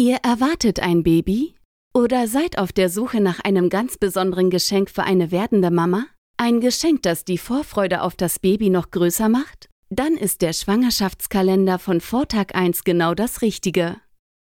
[0.00, 1.56] Ihr erwartet ein Baby?
[1.92, 6.06] Oder seid auf der Suche nach einem ganz besonderen Geschenk für eine werdende Mama?
[6.36, 9.68] Ein Geschenk, das die Vorfreude auf das Baby noch größer macht?
[9.90, 13.96] Dann ist der Schwangerschaftskalender von Vortag 1 genau das Richtige.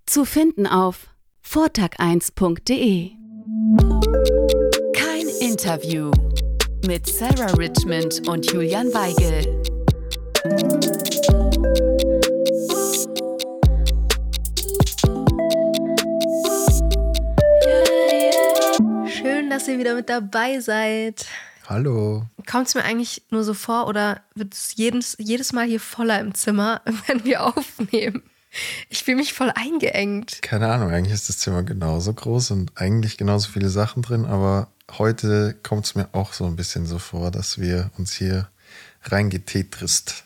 [0.07, 1.09] Zu finden auf
[1.45, 3.11] vortag1.de.
[4.95, 6.09] Kein Interview
[6.87, 9.61] mit Sarah Richmond und Julian Weigel.
[19.23, 21.25] Schön, dass ihr wieder mit dabei seid.
[21.69, 22.25] Hallo.
[22.45, 26.19] Kommt es mir eigentlich nur so vor oder wird es jedes, jedes Mal hier voller
[26.19, 28.23] im Zimmer, wenn wir aufnehmen?
[28.89, 30.41] Ich fühle mich voll eingeengt.
[30.41, 34.67] Keine Ahnung, eigentlich ist das Zimmer genauso groß und eigentlich genauso viele Sachen drin, aber
[34.97, 38.49] heute kommt es mir auch so ein bisschen so vor, dass wir uns hier
[39.03, 40.25] reingetetrist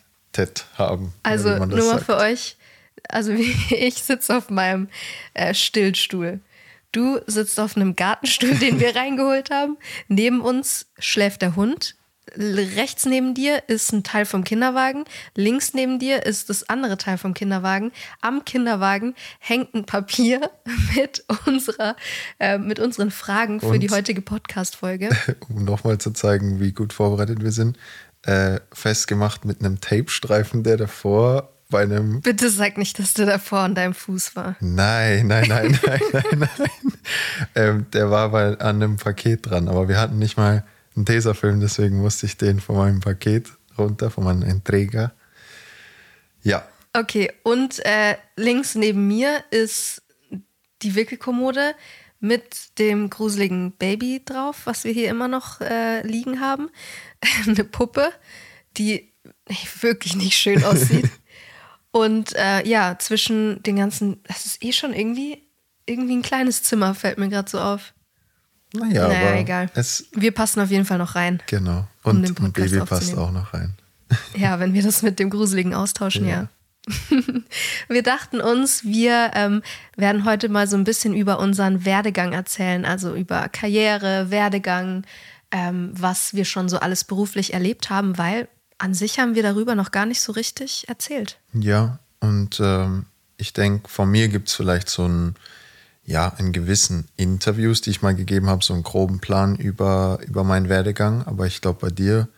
[0.76, 1.12] haben.
[1.22, 2.04] Also nur mal sagt.
[2.06, 2.56] für euch,
[3.08, 3.30] also
[3.70, 4.88] ich sitze auf meinem
[5.34, 6.40] äh, Stillstuhl.
[6.92, 9.76] Du sitzt auf einem Gartenstuhl, den wir reingeholt haben.
[10.08, 11.96] Neben uns schläft der Hund.
[12.36, 15.04] Rechts neben dir ist ein Teil vom Kinderwagen.
[15.34, 17.90] Links neben dir ist das andere Teil vom Kinderwagen.
[18.20, 20.50] Am Kinderwagen hängt ein Papier
[20.96, 21.96] mit, unserer,
[22.38, 25.10] äh, mit unseren Fragen für Und, die heutige Podcast-Folge.
[25.48, 27.78] Um nochmal zu zeigen, wie gut vorbereitet wir sind,
[28.22, 32.20] äh, festgemacht mit einem Tapestreifen, der davor bei einem.
[32.20, 34.56] Bitte sag nicht, dass der davor an deinem Fuß war.
[34.60, 36.70] Nein, nein, nein, nein, nein, nein.
[37.54, 40.64] Ähm, der war bei, an einem Paket dran, aber wir hatten nicht mal
[40.96, 45.12] einen Tesafilm, deswegen musste ich den von meinem Paket runter, von meinem Entrega.
[46.42, 46.66] Ja.
[46.92, 50.02] Okay, und äh, links neben mir ist
[50.82, 51.74] die Wickelkommode
[52.20, 56.70] mit dem gruseligen Baby drauf, was wir hier immer noch äh, liegen haben.
[57.46, 58.10] Eine Puppe,
[58.76, 59.12] die
[59.80, 61.10] wirklich nicht schön aussieht.
[61.98, 65.42] Und äh, ja, zwischen den ganzen, das ist eh schon irgendwie,
[65.86, 67.92] irgendwie ein kleines Zimmer, fällt mir gerade so auf.
[68.72, 69.70] Naja, naja aber egal.
[70.12, 71.42] wir passen auf jeden Fall noch rein.
[71.46, 71.86] Genau.
[72.02, 73.74] Und um ein Baby passt auch noch rein.
[74.34, 76.48] Ja, wenn wir das mit dem Gruseligen austauschen, ja.
[76.48, 77.18] ja.
[77.88, 79.62] wir dachten uns, wir ähm,
[79.96, 85.04] werden heute mal so ein bisschen über unseren Werdegang erzählen, also über Karriere, Werdegang,
[85.50, 89.74] ähm, was wir schon so alles beruflich erlebt haben, weil an sich haben wir darüber
[89.74, 91.38] noch gar nicht so richtig erzählt.
[91.52, 93.06] Ja, und ähm,
[93.36, 95.34] ich denke, von mir gibt es vielleicht so ein,
[96.04, 100.44] ja, in gewissen Interviews, die ich mal gegeben habe, so einen groben Plan über, über
[100.44, 101.26] meinen Werdegang.
[101.26, 102.28] Aber ich glaube, bei dir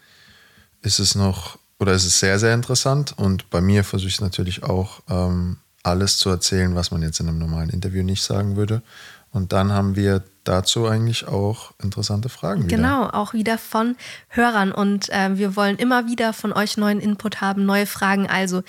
[0.82, 3.14] ist es noch, oder ist es sehr, sehr interessant.
[3.16, 7.28] Und bei mir versuche ich natürlich auch, ähm, alles zu erzählen, was man jetzt in
[7.28, 8.82] einem normalen Interview nicht sagen würde.
[9.32, 12.64] Und dann haben wir dazu eigentlich auch interessante Fragen.
[12.64, 12.76] Wieder.
[12.76, 13.96] Genau, auch wieder von
[14.28, 14.72] Hörern.
[14.72, 18.28] Und äh, wir wollen immer wieder von euch neuen Input haben, neue Fragen.
[18.28, 18.62] Also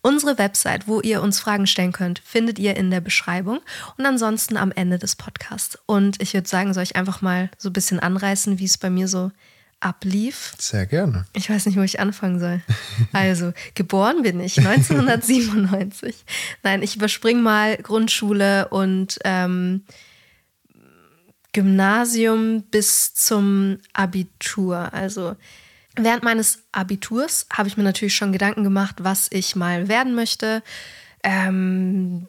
[0.00, 3.60] unsere Website, wo ihr uns Fragen stellen könnt, findet ihr in der Beschreibung
[3.96, 5.78] und ansonsten am Ende des Podcasts.
[5.86, 8.88] Und ich würde sagen, soll ich einfach mal so ein bisschen anreißen, wie es bei
[8.88, 9.30] mir so
[9.80, 10.54] ablief.
[10.58, 11.26] Sehr gerne.
[11.34, 12.62] Ich weiß nicht, wo ich anfangen soll.
[13.12, 16.24] Also, geboren bin ich 1997.
[16.62, 19.84] Nein, ich überspringe mal Grundschule und ähm,
[21.52, 24.92] Gymnasium bis zum Abitur.
[24.92, 25.36] Also
[25.96, 30.62] während meines Abiturs habe ich mir natürlich schon Gedanken gemacht, was ich mal werden möchte.
[31.22, 32.28] Ähm,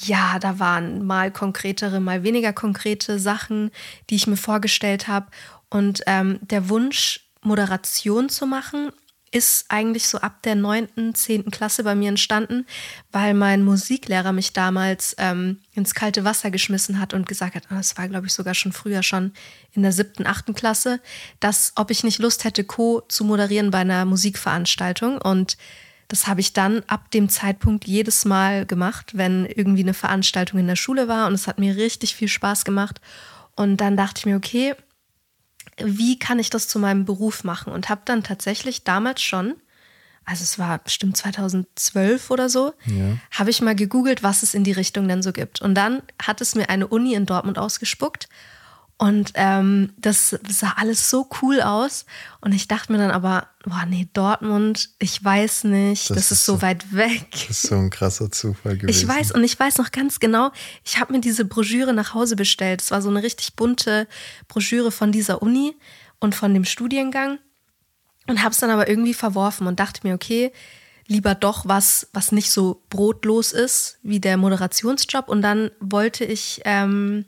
[0.00, 3.70] ja, da waren mal konkretere, mal weniger konkrete Sachen,
[4.10, 5.26] die ich mir vorgestellt habe.
[5.70, 8.90] Und ähm, der Wunsch, Moderation zu machen,
[9.32, 11.50] ist eigentlich so ab der 9., 10.
[11.50, 12.64] Klasse bei mir entstanden,
[13.10, 17.74] weil mein Musiklehrer mich damals ähm, ins kalte Wasser geschmissen hat und gesagt hat, oh,
[17.74, 19.32] das war glaube ich sogar schon früher, schon
[19.72, 20.54] in der 7., 8.
[20.54, 21.00] Klasse,
[21.40, 23.02] dass ob ich nicht Lust hätte, Co.
[23.08, 25.18] zu moderieren bei einer Musikveranstaltung.
[25.20, 25.56] Und
[26.08, 30.68] das habe ich dann ab dem Zeitpunkt jedes Mal gemacht, wenn irgendwie eine Veranstaltung in
[30.68, 31.26] der Schule war.
[31.26, 33.00] Und es hat mir richtig viel Spaß gemacht.
[33.56, 34.74] Und dann dachte ich mir, okay,
[35.82, 37.72] wie kann ich das zu meinem Beruf machen?
[37.72, 39.54] Und habe dann tatsächlich damals schon,
[40.24, 43.16] also es war bestimmt 2012 oder so, ja.
[43.30, 45.60] habe ich mal gegoogelt, was es in die Richtung denn so gibt.
[45.60, 48.28] Und dann hat es mir eine Uni in Dortmund ausgespuckt
[48.98, 52.06] und ähm, das sah alles so cool aus.
[52.40, 56.38] Und ich dachte mir dann aber, boah, nee, Dortmund, ich weiß nicht, das, das ist,
[56.38, 57.26] ist, so weit weg.
[57.30, 58.98] Das ist so ein krasser Zufall gewesen.
[58.98, 60.50] Ich weiß, und ich weiß noch ganz genau,
[60.82, 62.80] ich habe mir diese Broschüre nach Hause bestellt.
[62.80, 64.08] Es war so eine richtig bunte
[64.48, 65.76] Broschüre von dieser Uni
[66.18, 67.38] und von dem Studiengang.
[68.28, 70.52] Und habe es dann aber irgendwie verworfen und dachte mir, okay,
[71.06, 75.28] lieber doch was, was nicht so brotlos ist wie der Moderationsjob.
[75.28, 76.62] Und dann wollte ich.
[76.64, 77.26] Ähm,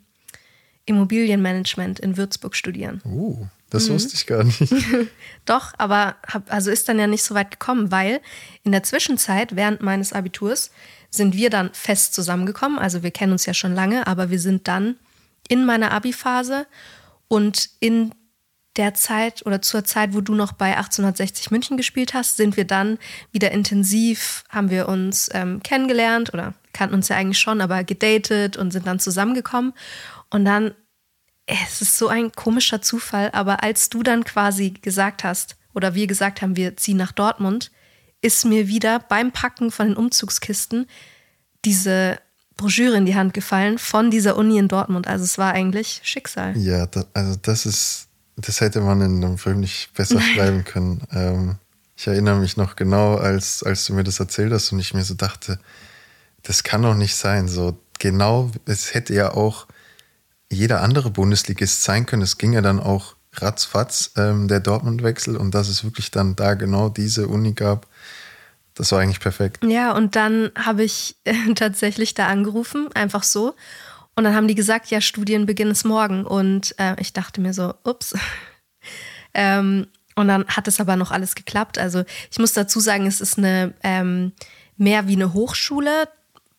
[0.88, 3.00] Immobilienmanagement in Würzburg studieren.
[3.04, 3.46] Uh.
[3.70, 3.94] Das mhm.
[3.94, 4.60] wusste ich gar nicht.
[5.44, 8.20] Doch, aber hab, also ist dann ja nicht so weit gekommen, weil
[8.64, 10.70] in der Zwischenzeit, während meines Abiturs,
[11.10, 12.78] sind wir dann fest zusammengekommen.
[12.78, 14.96] Also wir kennen uns ja schon lange, aber wir sind dann
[15.48, 16.66] in meiner Abi-Phase
[17.28, 18.12] und in
[18.76, 22.64] der Zeit oder zur Zeit, wo du noch bei 1860 München gespielt hast, sind wir
[22.64, 22.98] dann
[23.32, 28.56] wieder intensiv, haben wir uns ähm, kennengelernt oder kannten uns ja eigentlich schon, aber gedatet
[28.56, 29.72] und sind dann zusammengekommen.
[30.30, 30.74] Und dann,
[31.46, 36.06] es ist so ein komischer Zufall, aber als du dann quasi gesagt hast, oder wir
[36.06, 37.70] gesagt haben, wir ziehen nach Dortmund,
[38.20, 40.86] ist mir wieder beim Packen von den Umzugskisten
[41.64, 42.18] diese
[42.56, 45.06] Broschüre in die Hand gefallen von dieser Uni in Dortmund.
[45.06, 46.56] Also es war eigentlich Schicksal.
[46.56, 51.02] Ja, da, also das ist, das hätte man in einem Film nicht besser schreiben können.
[51.12, 51.56] Ähm,
[51.96, 55.04] ich erinnere mich noch genau, als, als du mir das erzählt hast und ich mir
[55.04, 55.58] so dachte,
[56.42, 57.48] das kann doch nicht sein.
[57.48, 59.66] So genau, es hätte ja auch
[60.50, 62.22] jeder andere Bundesligist sein können.
[62.22, 66.54] Es ging ja dann auch ratzfatz, ähm, der Dortmund-Wechsel und dass es wirklich dann da
[66.54, 67.86] genau diese Uni gab,
[68.74, 69.64] das war eigentlich perfekt.
[69.64, 73.54] Ja, und dann habe ich äh, tatsächlich da angerufen, einfach so.
[74.14, 76.24] Und dann haben die gesagt, ja, Studienbeginn ist morgen.
[76.24, 78.14] Und äh, ich dachte mir so, ups.
[79.34, 81.78] ähm, und dann hat es aber noch alles geklappt.
[81.78, 84.32] Also ich muss dazu sagen, es ist eine ähm,
[84.76, 86.08] mehr wie eine Hochschule.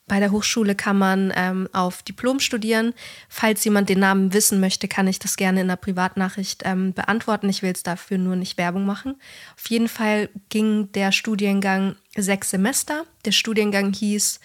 [0.09, 2.93] Bei der Hochschule kann man ähm, auf Diplom studieren.
[3.29, 7.47] Falls jemand den Namen wissen möchte, kann ich das gerne in einer Privatnachricht ähm, beantworten.
[7.47, 9.15] Ich will jetzt dafür nur nicht Werbung machen.
[9.55, 13.05] Auf jeden Fall ging der Studiengang sechs Semester.
[13.23, 14.39] Der Studiengang hieß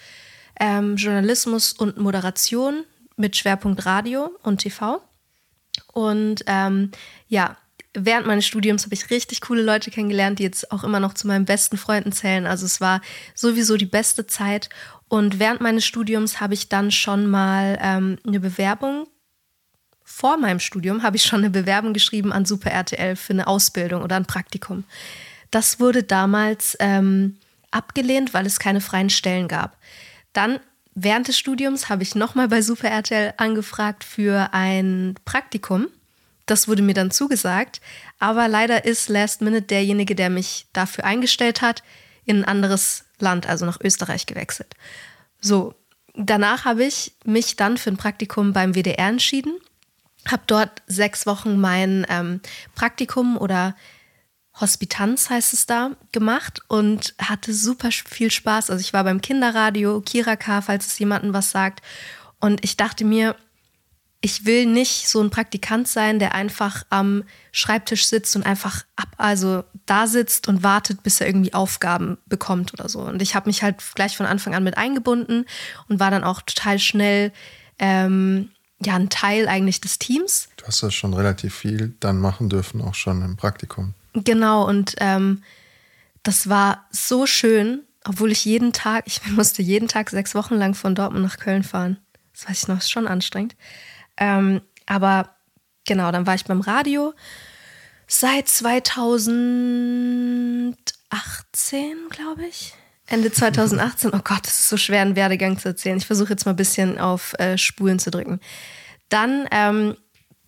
[0.59, 2.85] ähm, Journalismus und Moderation
[3.17, 5.01] mit Schwerpunkt Radio und TV.
[5.93, 6.91] Und ähm,
[7.27, 7.57] ja,
[7.95, 11.27] während meines Studiums habe ich richtig coole Leute kennengelernt, die jetzt auch immer noch zu
[11.27, 12.45] meinen besten Freunden zählen.
[12.45, 13.01] Also es war
[13.33, 14.69] sowieso die beste Zeit.
[15.07, 19.07] Und während meines Studiums habe ich dann schon mal ähm, eine Bewerbung,
[20.05, 24.03] vor meinem Studium habe ich schon eine Bewerbung geschrieben an Super RTL für eine Ausbildung
[24.03, 24.83] oder ein Praktikum.
[25.49, 27.37] Das wurde damals ähm,
[27.71, 29.77] abgelehnt, weil es keine freien Stellen gab.
[30.31, 30.59] Dann
[30.93, 35.87] während des Studiums habe ich nochmal bei Super RTL angefragt für ein Praktikum.
[36.45, 37.81] Das wurde mir dann zugesagt,
[38.19, 41.81] aber leider ist Last Minute derjenige, der mich dafür eingestellt hat,
[42.25, 44.75] in ein anderes Land, also nach Österreich gewechselt.
[45.41, 45.75] So,
[46.15, 49.53] danach habe ich mich dann für ein Praktikum beim WDR entschieden,
[50.27, 52.41] habe dort sechs Wochen mein ähm,
[52.73, 53.75] Praktikum oder
[54.59, 58.69] Hospitanz heißt es da, gemacht und hatte super viel Spaß.
[58.69, 61.81] Also ich war beim Kinderradio, Kiraka, falls es jemandem was sagt.
[62.39, 63.35] Und ich dachte mir,
[64.25, 69.09] ich will nicht so ein Praktikant sein, der einfach am Schreibtisch sitzt und einfach ab,
[69.17, 73.01] also da sitzt und wartet, bis er irgendwie Aufgaben bekommt oder so.
[73.01, 75.45] Und ich habe mich halt gleich von Anfang an mit eingebunden
[75.89, 77.33] und war dann auch total schnell
[77.77, 78.49] ähm,
[78.83, 80.49] ja ein Teil eigentlich des Teams.
[80.57, 83.93] Du hast ja schon relativ viel dann machen dürfen, auch schon im Praktikum.
[84.13, 85.43] Genau, und ähm,
[86.23, 90.73] das war so schön, obwohl ich jeden Tag, ich musste jeden Tag sechs Wochen lang
[90.73, 91.97] von Dortmund nach Köln fahren.
[92.33, 93.55] Das weiß ich noch, ist schon anstrengend.
[94.17, 95.35] Ähm, aber
[95.87, 97.13] genau, dann war ich beim Radio
[98.07, 100.75] seit 2018,
[102.09, 102.73] glaube ich.
[103.07, 104.11] Ende 2018.
[104.13, 105.97] Oh Gott, das ist so schwer, einen Werdegang zu erzählen.
[105.97, 108.39] Ich versuche jetzt mal ein bisschen auf äh, Spulen zu drücken.
[109.09, 109.95] Dann, ähm,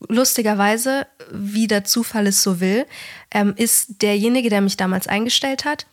[0.08, 2.86] lustigerweise, wie der Zufall es so will,
[3.32, 5.86] ähm, ist derjenige, der mich damals eingestellt hat,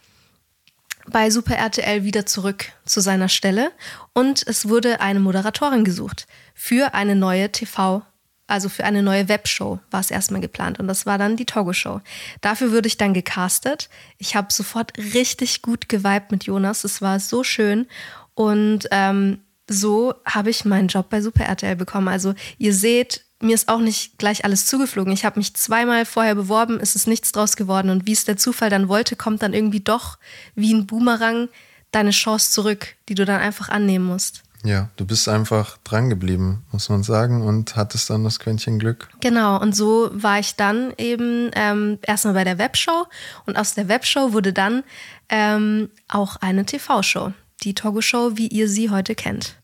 [1.11, 3.73] bei Super RTL wieder zurück zu seiner Stelle
[4.13, 8.03] und es wurde eine Moderatorin gesucht für eine neue TV,
[8.47, 11.73] also für eine neue Webshow war es erstmal geplant und das war dann die Togo
[11.73, 12.01] Show.
[12.41, 13.89] Dafür wurde ich dann gecastet.
[14.19, 16.85] Ich habe sofort richtig gut geweibt mit Jonas.
[16.85, 17.87] Es war so schön
[18.35, 22.09] und ähm, so habe ich meinen Job bei Super RTL bekommen.
[22.09, 25.13] Also ihr seht, mir ist auch nicht gleich alles zugeflogen.
[25.13, 27.91] Ich habe mich zweimal vorher beworben, ist es nichts draus geworden.
[27.91, 30.19] Und wie es der Zufall dann wollte, kommt dann irgendwie doch
[30.55, 31.49] wie ein Boomerang
[31.91, 34.43] deine Chance zurück, die du dann einfach annehmen musst.
[34.65, 39.11] Ja, du bist einfach dran geblieben, muss man sagen, und hattest dann das Quäntchen Glück.
[39.21, 43.07] Genau, und so war ich dann eben ähm, erstmal bei der Webshow
[43.45, 44.83] und aus der Webshow wurde dann
[45.29, 49.57] ähm, auch eine TV-Show, die Togo-Show, wie ihr sie heute kennt.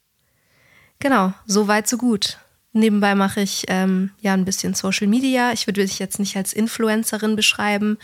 [0.98, 2.36] Genau, so weit, so gut.
[2.72, 5.52] Nebenbei mache ich ähm, ja ein bisschen Social Media.
[5.52, 7.98] Ich würde mich jetzt nicht als Influencerin beschreiben,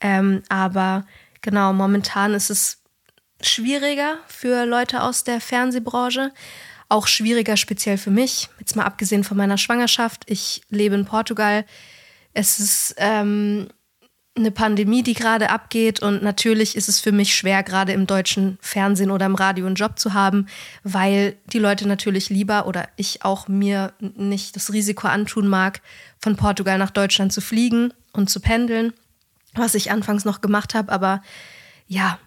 [0.00, 1.06] ähm, aber
[1.40, 2.82] genau, momentan ist es
[3.40, 6.32] schwieriger für Leute aus der Fernsehbranche.
[6.90, 8.48] Auch schwieriger speziell für mich.
[8.58, 10.24] Jetzt mal abgesehen von meiner Schwangerschaft.
[10.26, 11.64] Ich lebe in Portugal.
[12.34, 13.68] Es ist ähm,
[14.40, 16.00] eine Pandemie, die gerade abgeht.
[16.00, 19.76] Und natürlich ist es für mich schwer, gerade im deutschen Fernsehen oder im Radio einen
[19.76, 20.46] Job zu haben,
[20.82, 25.80] weil die Leute natürlich lieber oder ich auch mir nicht das Risiko antun mag,
[26.18, 28.92] von Portugal nach Deutschland zu fliegen und zu pendeln,
[29.54, 30.90] was ich anfangs noch gemacht habe.
[30.90, 31.22] Aber
[31.86, 32.18] ja,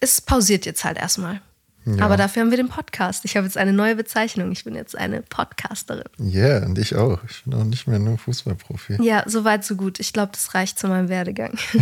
[0.00, 1.40] es pausiert jetzt halt erstmal.
[1.86, 2.04] Ja.
[2.04, 3.24] Aber dafür haben wir den Podcast.
[3.24, 4.50] Ich habe jetzt eine neue Bezeichnung.
[4.52, 6.04] Ich bin jetzt eine Podcasterin.
[6.18, 7.18] Ja, yeah, und ich auch.
[7.28, 8.96] Ich bin auch nicht mehr nur Fußballprofi.
[9.02, 10.00] Ja, so weit, so gut.
[10.00, 11.58] Ich glaube, das reicht zu meinem Werdegang.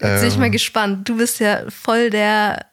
[0.00, 0.52] Jetzt bin ich mal Ähm.
[0.52, 1.08] gespannt.
[1.08, 2.66] Du bist ja voll der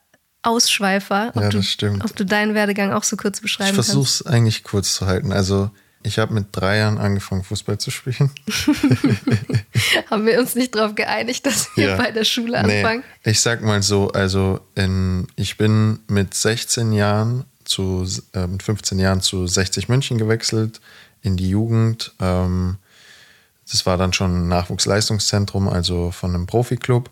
[0.43, 1.31] Ausschweifer.
[1.35, 2.03] Ob, Ja, du, das stimmt.
[2.03, 4.21] ob du deinen Werdegang auch so kurz Ich beschreiben versuche kannst.
[4.21, 5.31] es eigentlich kurz zu halten.
[5.31, 5.69] Also,
[6.03, 8.31] ich habe mit drei Jahren angefangen, Fußball zu spielen.
[10.09, 11.97] Haben wir uns nicht darauf geeinigt, dass wir Ja.
[11.97, 13.03] bei der Schule Nee, anfangen?
[13.23, 18.99] ich sag mal so, also in, ich bin mit 16 Jahren zu, äh, mit 15
[18.99, 20.81] Jahren zu 60 München gewechselt
[21.21, 22.13] in die Jugend.
[22.19, 22.77] Ähm,
[23.71, 27.09] das war dann schon ein Nachwuchsleistungszentrum, also von einem Profiklub.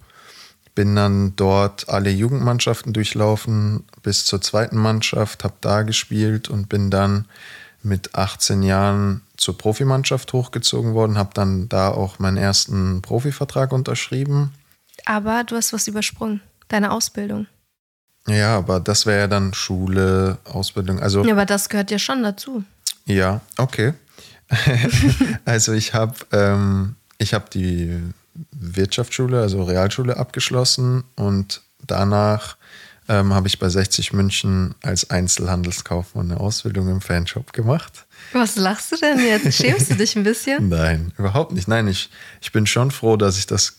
[0.76, 6.90] Bin dann dort alle Jugendmannschaften durchlaufen bis zur zweiten Mannschaft, habe da gespielt und bin
[6.90, 7.26] dann
[7.82, 14.54] mit 18 Jahren zur Profimannschaft hochgezogen worden, habe dann da auch meinen ersten Profivertrag unterschrieben.
[15.06, 16.42] Aber du hast was übersprungen.
[16.68, 17.48] Deine Ausbildung.
[18.28, 21.00] Ja, aber das wäre ja dann Schule, Ausbildung.
[21.00, 22.64] Also Ja, aber das gehört ja schon dazu.
[23.06, 23.94] ja, okay.
[25.46, 28.02] also ich habe ähm, ich habe die
[28.52, 32.58] Wirtschaftsschule, also Realschule abgeschlossen und danach
[33.10, 38.06] ähm, habe ich bei 60 München als Einzelhandelskaufmann eine Ausbildung im Fanshop gemacht.
[38.34, 39.56] Was lachst du denn jetzt?
[39.58, 40.70] Schämst du dich ein bisschen?
[40.70, 41.68] Nein, überhaupt nicht.
[41.68, 43.76] Nein, ich, ich bin schon froh, dass ich das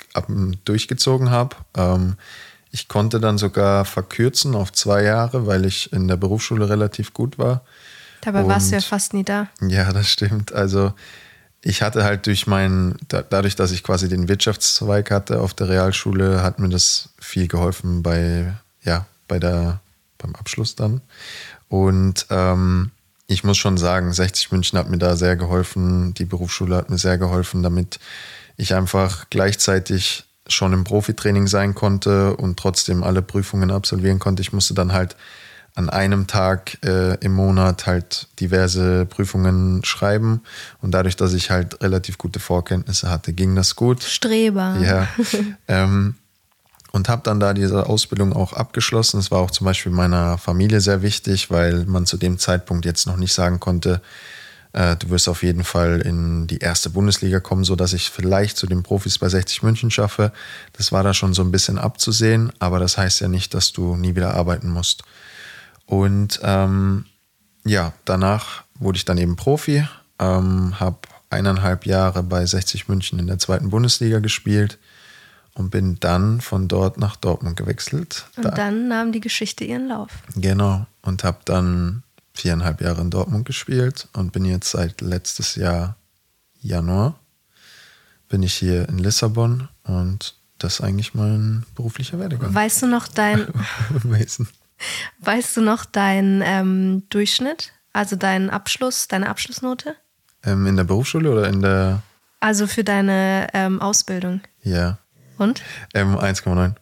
[0.65, 1.57] durchgezogen habe.
[1.77, 2.17] Ähm,
[2.73, 7.39] ich konnte dann sogar verkürzen auf zwei Jahre, weil ich in der Berufsschule relativ gut
[7.39, 7.63] war.
[8.23, 9.49] Dabei warst du ja Und- fast nie da.
[9.61, 10.53] Ja, das stimmt.
[10.53, 10.93] Also
[11.63, 15.69] ich hatte halt durch meinen, da, dadurch, dass ich quasi den Wirtschaftszweig hatte auf der
[15.69, 19.81] Realschule, hat mir das viel geholfen bei, ja, bei der,
[20.19, 21.01] beim Abschluss dann.
[21.69, 22.91] Und ähm,
[23.29, 26.99] ich muss schon sagen, 60 München hat mir da sehr geholfen, die Berufsschule hat mir
[26.99, 28.01] sehr geholfen, damit
[28.57, 34.43] ich einfach gleichzeitig schon im Profitraining sein konnte und trotzdem alle Prüfungen absolvieren konnte.
[34.43, 35.15] Ich musste dann halt
[35.77, 40.43] an einem Tag äh, im Monat halt diverse Prüfungen schreiben
[40.83, 44.03] und dadurch, dass ich halt relativ gute Vorkenntnisse hatte, ging das gut.
[44.03, 44.77] Streber.
[44.83, 45.09] Ja.
[45.69, 46.17] ähm,
[46.93, 49.19] und habe dann da diese Ausbildung auch abgeschlossen.
[49.19, 53.07] Das war auch zum Beispiel meiner Familie sehr wichtig, weil man zu dem Zeitpunkt jetzt
[53.07, 54.01] noch nicht sagen konnte,
[54.73, 58.67] äh, du wirst auf jeden Fall in die erste Bundesliga kommen, sodass ich vielleicht zu
[58.67, 60.33] den Profis bei 60 München schaffe.
[60.75, 63.97] Das war da schon so ein bisschen abzusehen, aber das heißt ja nicht, dass du
[63.97, 65.03] nie wieder arbeiten musst.
[65.87, 67.07] Und ähm,
[67.65, 69.87] ja, danach wurde ich dann eben Profi,
[70.19, 70.99] ähm, habe
[71.31, 74.79] eineinhalb Jahre bei 60 München in der zweiten Bundesliga gespielt
[75.55, 78.27] und bin dann von dort nach Dortmund gewechselt.
[78.37, 80.11] Und Da- dann nahm die Geschichte ihren Lauf.
[80.37, 80.87] Genau.
[81.03, 82.03] Und habe dann
[82.35, 85.97] viereinhalb Jahre in Dortmund gespielt und bin jetzt seit letztes Jahr
[86.63, 87.15] Januar
[88.29, 92.55] bin ich hier in Lissabon und das ist eigentlich mein beruflicher Werdegang.
[92.55, 93.47] Weißt du noch dein,
[95.21, 97.73] weißt du noch deinen ähm, Durchschnitt?
[97.93, 99.97] Also deinen Abschluss, deine Abschlussnote?
[100.45, 102.03] ähm, in der Berufsschule oder in der,
[102.39, 104.41] Also für deine ähm, Ausbildung.
[104.63, 104.99] ja,
[105.41, 105.63] Und?
[105.95, 106.75] ähm, 1,9.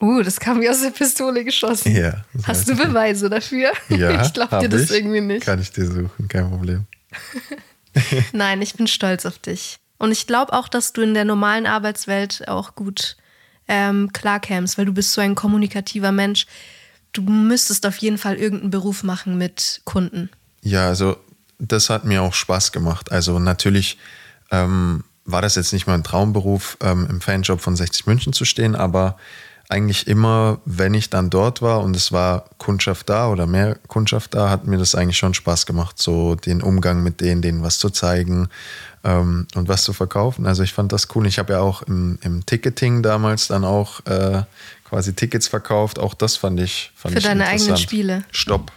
[0.00, 1.96] Uh, das kam wie aus der Pistole geschossen.
[1.96, 2.24] Ja.
[2.44, 2.76] Hast du.
[2.76, 3.72] Beweise dafür?
[3.88, 4.90] Ja, ich glaube dir das ich.
[4.92, 5.46] irgendwie nicht.
[5.46, 6.86] Kann ich dir suchen, kein Problem.
[8.32, 9.78] Nein, ich bin stolz auf dich.
[9.96, 13.16] Und ich glaube auch, dass du in der normalen Arbeitswelt auch gut
[13.66, 16.46] ähm, klarkämst, weil du bist so ein kommunikativer Mensch.
[17.12, 20.30] Du müsstest auf jeden Fall irgendeinen Beruf machen mit Kunden.
[20.62, 21.16] Ja, also
[21.58, 23.10] das hat mir auch Spaß gemacht.
[23.10, 23.98] Also natürlich
[24.50, 28.74] ähm, war das jetzt nicht mein Traumberuf, ähm, im Fanjob von 60 München zu stehen,
[28.74, 29.16] aber
[29.68, 34.34] eigentlich immer, wenn ich dann dort war und es war Kundschaft da oder mehr Kundschaft
[34.34, 37.78] da, hat mir das eigentlich schon Spaß gemacht, so den Umgang mit denen, denen was
[37.78, 38.48] zu zeigen
[39.04, 40.46] ähm, und was zu verkaufen.
[40.46, 41.26] Also ich fand das cool.
[41.26, 44.44] Ich habe ja auch im, im Ticketing damals dann auch äh,
[44.84, 45.98] quasi Tickets verkauft.
[45.98, 47.76] Auch das fand ich fand Für ich deine eigenen.
[47.76, 48.24] Spiele.
[48.30, 48.72] Stopp.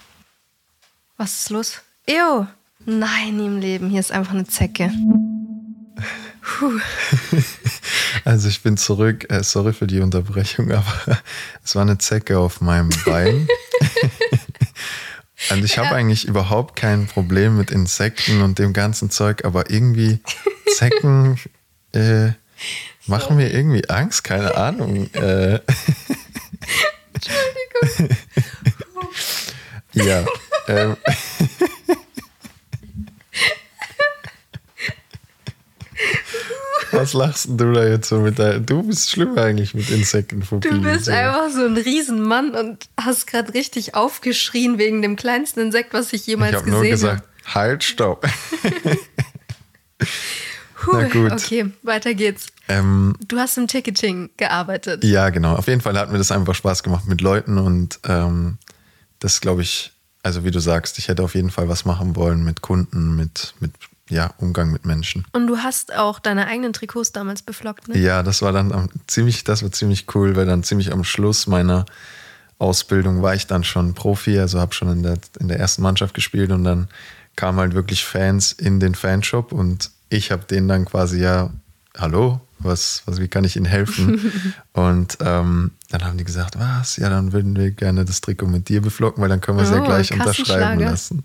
[1.16, 1.82] Was ist los?
[2.10, 2.46] Ew.
[2.86, 3.90] Nein, nie im Leben.
[3.90, 4.92] Hier ist einfach eine Zecke.
[8.26, 9.32] Also ich bin zurück.
[9.32, 11.22] Äh, sorry für die Unterbrechung, aber
[11.64, 13.48] es war eine Zecke auf meinem Bein.
[15.50, 20.20] Und ich habe eigentlich überhaupt kein Problem mit Insekten und dem ganzen Zeug, aber irgendwie
[20.76, 21.40] Zecken
[21.94, 22.34] äh,
[23.08, 25.12] machen mir irgendwie Angst, keine Ahnung.
[25.14, 25.60] Äh,
[27.14, 28.18] Entschuldigung.
[29.94, 30.24] ja.
[30.68, 30.96] Ähm,
[36.92, 38.66] Was lachst denn du da jetzt so mit deinem.
[38.66, 40.70] Du bist schlimm eigentlich mit Insektenphobie.
[40.70, 41.12] Du bist so.
[41.12, 46.22] einfach so ein Riesenmann und hast gerade richtig aufgeschrien wegen dem kleinsten Insekt, was ich
[46.22, 47.54] Ich jemals habe nur gesehen gesagt, habe.
[47.56, 48.28] halt, stopp.
[50.92, 51.32] Na gut.
[51.32, 52.48] Okay, weiter geht's.
[52.68, 55.04] Ähm, Du hast im Ticketing gearbeitet.
[55.04, 55.56] Ja, genau.
[55.56, 58.58] Auf jeden Fall hat mir das einfach Spaß gemacht mit Leuten und ähm,
[59.20, 59.92] das glaube ich,
[60.24, 63.54] also wie du sagst, ich hätte auf jeden Fall was machen wollen mit Kunden, mit,
[63.60, 63.72] mit
[64.12, 65.26] ja, Umgang mit Menschen.
[65.32, 67.98] Und du hast auch deine eigenen Trikots damals beflockt, ne?
[67.98, 71.86] Ja, das war dann ziemlich, das war ziemlich cool, weil dann ziemlich am Schluss meiner
[72.60, 76.14] Ausbildung war ich dann schon Profi, also habe schon in der, in der ersten Mannschaft
[76.14, 76.90] gespielt und dann
[77.36, 81.50] kamen halt wirklich Fans in den Fanshop und ich habe denen dann quasi ja,
[81.98, 84.32] hallo, was, was, wie kann ich Ihnen helfen?
[84.74, 86.98] und ähm, dann haben die gesagt, was?
[86.98, 89.72] Ja, dann würden wir gerne das Trikot mit dir beflocken, weil dann können wir es
[89.72, 91.24] ja Oh, gleich unterschreiben lassen.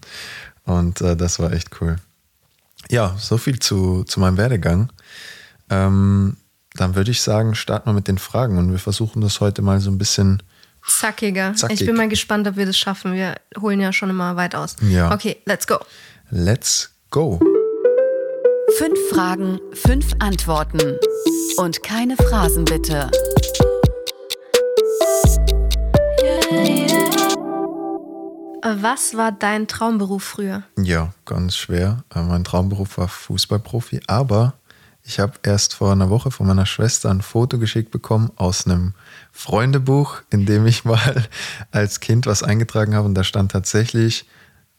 [0.64, 1.96] Und äh, das war echt cool.
[2.90, 4.92] Ja, so viel zu, zu meinem Werdegang.
[5.70, 6.36] Ähm,
[6.74, 9.80] dann würde ich sagen, starten wir mit den Fragen und wir versuchen das heute mal
[9.80, 10.42] so ein bisschen.
[10.86, 11.54] Zackiger.
[11.54, 11.80] Zackig.
[11.80, 13.14] Ich bin mal gespannt, ob wir das schaffen.
[13.14, 14.76] Wir holen ja schon immer weit aus.
[14.82, 15.12] Ja.
[15.12, 15.78] Okay, let's go.
[16.30, 17.40] Let's go.
[18.78, 20.98] Fünf Fragen, fünf Antworten.
[21.56, 23.10] Und keine Phrasen bitte.
[28.78, 30.62] Was war dein Traumberuf früher?
[30.78, 32.04] Ja, ganz schwer.
[32.14, 34.54] Äh, Mein Traumberuf war Fußballprofi, aber
[35.04, 38.94] ich habe erst vor einer Woche von meiner Schwester ein Foto geschickt bekommen aus einem
[39.30, 41.24] Freundebuch, in dem ich mal
[41.70, 44.26] als Kind was eingetragen habe und da stand tatsächlich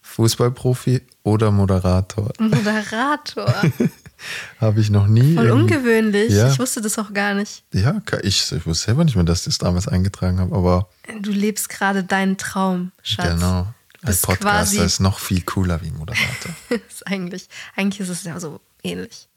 [0.01, 2.31] Fußballprofi oder Moderator.
[2.39, 3.53] Moderator.
[4.59, 5.35] Habe ich noch nie.
[5.35, 6.31] Voll ungewöhnlich.
[6.33, 6.49] Ja.
[6.51, 7.63] Ich wusste das auch gar nicht.
[7.71, 10.89] Ja, ich, ich wusste selber nicht mehr, dass ich das damals eingetragen habe, aber
[11.21, 13.29] Du lebst gerade deinen Traum, Schatz.
[13.35, 13.67] genau.
[14.01, 16.53] Als bist Podcaster ist noch viel cooler wie Moderator.
[16.89, 19.27] ist eigentlich, eigentlich ist es ja so ähnlich.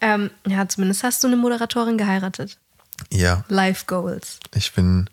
[0.00, 2.58] Ähm, ja, zumindest hast du eine Moderatorin geheiratet.
[3.10, 4.38] ja, Life Goals.
[4.54, 5.08] ich bin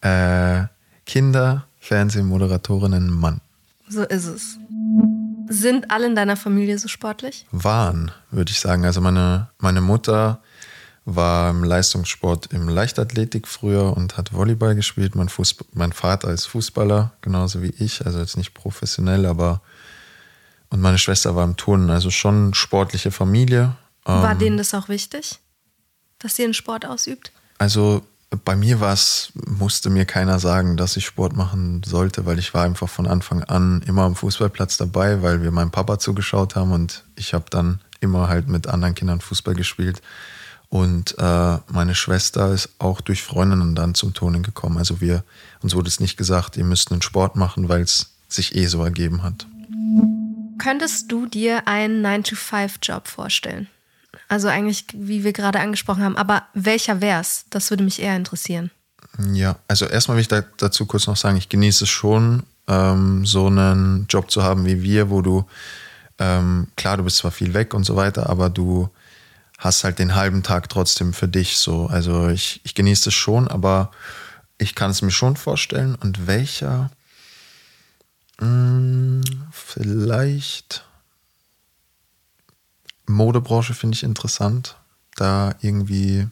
[0.00, 0.64] äh,
[1.06, 3.40] Kinder, Fernsehmoderatorinnen, Mann.
[3.88, 4.58] So ist es.
[5.48, 7.46] Sind alle in deiner Familie so sportlich?
[7.50, 8.84] Waren, würde ich sagen.
[8.84, 10.42] Also meine, meine Mutter
[11.14, 15.14] war im Leistungssport im Leichtathletik früher und hat Volleyball gespielt.
[15.14, 18.04] Mein, Fußb mein Vater ist Fußballer, genauso wie ich.
[18.04, 19.62] Also jetzt nicht professionell, aber
[20.70, 21.88] und meine Schwester war im Turnen.
[21.88, 23.74] Also schon sportliche Familie.
[24.04, 25.38] War Ähm, denen das auch wichtig,
[26.18, 27.32] dass sie einen Sport ausübt?
[27.56, 28.02] Also
[28.44, 32.52] bei mir war es, musste mir keiner sagen, dass ich Sport machen sollte, weil ich
[32.52, 36.72] war einfach von Anfang an immer am Fußballplatz dabei, weil wir meinem Papa zugeschaut haben
[36.72, 40.02] und ich habe dann immer halt mit anderen Kindern Fußball gespielt.
[40.70, 44.76] Und äh, meine Schwester ist auch durch Freundinnen dann zum Turnen gekommen.
[44.76, 45.24] Also wir,
[45.62, 48.84] uns wurde es nicht gesagt, ihr müsst einen Sport machen, weil es sich eh so
[48.84, 49.46] ergeben hat.
[50.58, 53.68] Könntest du dir einen 9-to-5-Job vorstellen?
[54.28, 57.46] Also eigentlich, wie wir gerade angesprochen haben, aber welcher wär's?
[57.48, 58.70] Das würde mich eher interessieren.
[59.32, 63.24] Ja, also erstmal will ich da, dazu kurz noch sagen, ich genieße es schon, ähm,
[63.24, 65.46] so einen Job zu haben wie wir, wo du,
[66.18, 68.90] ähm, klar, du bist zwar viel weg und so weiter, aber du
[69.58, 71.86] hast halt den halben Tag trotzdem für dich so.
[71.86, 73.90] Also ich, ich genieße es schon, aber
[74.56, 75.96] ich kann es mir schon vorstellen.
[75.96, 76.90] Und welcher?
[78.38, 80.84] Hm, vielleicht
[83.06, 84.76] Modebranche finde ich interessant.
[85.16, 86.28] Da irgendwie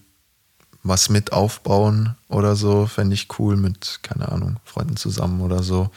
[0.84, 5.90] was mit aufbauen oder so, fände ich cool mit, keine Ahnung, Freunden zusammen oder so,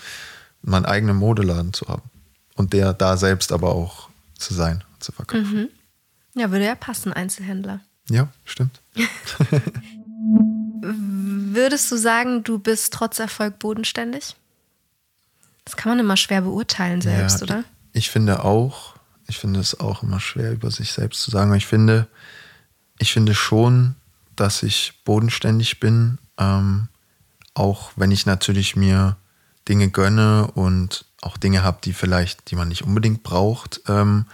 [0.64, 2.10] meinen eigenen Modeladen zu haben.
[2.56, 5.70] Und der da selbst aber auch zu sein, zu verkaufen.
[6.40, 7.82] Ja, würde ja passen, Einzelhändler.
[8.10, 8.80] Ja, stimmt.
[10.82, 14.36] Würdest du sagen, du bist trotz Erfolg bodenständig?
[15.66, 17.64] Das kann man immer schwer beurteilen selbst, ja, oder?
[17.94, 18.96] Ich finde auch,
[19.28, 22.08] ich finde es auch immer schwer über sich selbst zu sagen, aber ich finde,
[22.98, 23.96] ich finde schon,
[24.36, 26.88] dass ich bodenständig bin, ähm,
[27.54, 29.18] auch wenn ich natürlich mir
[29.68, 33.82] Dinge gönne und auch Dinge habe, die vielleicht, die man nicht unbedingt braucht.
[33.88, 34.26] Ähm,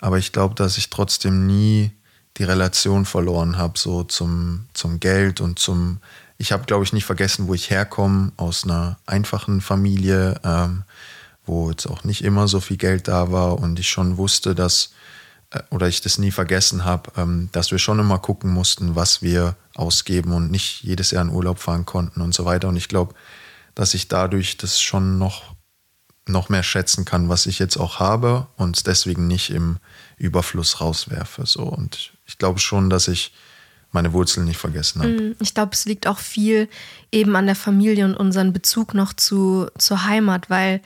[0.00, 1.90] aber ich glaube, dass ich trotzdem nie
[2.36, 6.00] die Relation verloren habe, so zum, zum Geld und zum.
[6.38, 10.84] Ich habe, glaube ich, nicht vergessen, wo ich herkomme, aus einer einfachen Familie, ähm,
[11.46, 14.92] wo jetzt auch nicht immer so viel Geld da war und ich schon wusste, dass,
[15.50, 19.22] äh, oder ich das nie vergessen habe, ähm, dass wir schon immer gucken mussten, was
[19.22, 22.68] wir ausgeben und nicht jedes Jahr in Urlaub fahren konnten und so weiter.
[22.68, 23.14] Und ich glaube,
[23.74, 25.54] dass ich dadurch das schon noch,
[26.26, 29.78] noch mehr schätzen kann, was ich jetzt auch habe und es deswegen nicht im
[30.18, 31.46] Überfluss rauswerfe.
[31.46, 31.62] So.
[31.62, 33.32] Und ich, ich glaube schon, dass ich
[33.92, 35.12] meine Wurzeln nicht vergessen habe.
[35.12, 36.68] Mm, Ich glaube, es liegt auch viel
[37.12, 40.80] eben an der Familie und unseren Bezug noch zu, zur Heimat, weil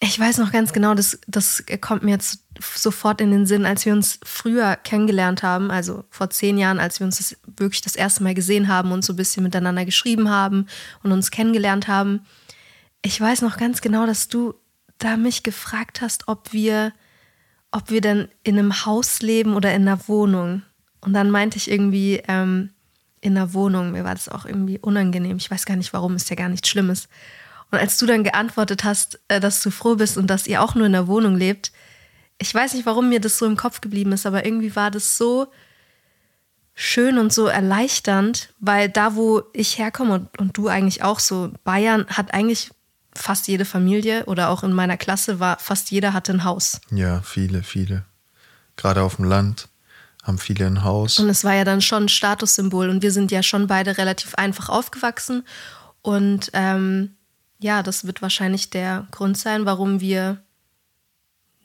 [0.00, 2.40] ich weiß noch ganz genau, das, das kommt mir jetzt
[2.74, 7.00] sofort in den Sinn, als wir uns früher kennengelernt haben, also vor zehn Jahren, als
[7.00, 10.28] wir uns das wirklich das erste Mal gesehen haben und so ein bisschen miteinander geschrieben
[10.30, 10.66] haben
[11.02, 12.26] und uns kennengelernt haben.
[13.02, 14.54] Ich weiß noch ganz genau, dass du
[14.98, 16.92] da mich gefragt hast, ob wir,
[17.70, 20.62] ob wir denn in einem Haus leben oder in einer Wohnung.
[21.00, 22.70] Und dann meinte ich irgendwie ähm,
[23.20, 23.92] in einer Wohnung.
[23.92, 25.36] Mir war das auch irgendwie unangenehm.
[25.36, 27.08] Ich weiß gar nicht warum, ist ja gar nichts Schlimmes.
[27.70, 30.74] Und als du dann geantwortet hast, äh, dass du froh bist und dass ihr auch
[30.74, 31.72] nur in der Wohnung lebt,
[32.38, 35.16] ich weiß nicht, warum mir das so im Kopf geblieben ist, aber irgendwie war das
[35.16, 35.48] so
[36.74, 41.50] schön und so erleichternd, weil da, wo ich herkomme und, und du eigentlich auch so,
[41.64, 42.70] Bayern hat eigentlich
[43.16, 46.80] fast jede Familie oder auch in meiner Klasse war fast jeder hatte ein Haus.
[46.90, 48.04] Ja, viele, viele.
[48.76, 49.68] Gerade auf dem Land
[50.22, 51.18] haben viele ein Haus.
[51.18, 54.34] Und es war ja dann schon ein Statussymbol und wir sind ja schon beide relativ
[54.34, 55.44] einfach aufgewachsen
[56.02, 57.16] und ähm,
[57.58, 60.42] ja, das wird wahrscheinlich der Grund sein, warum wir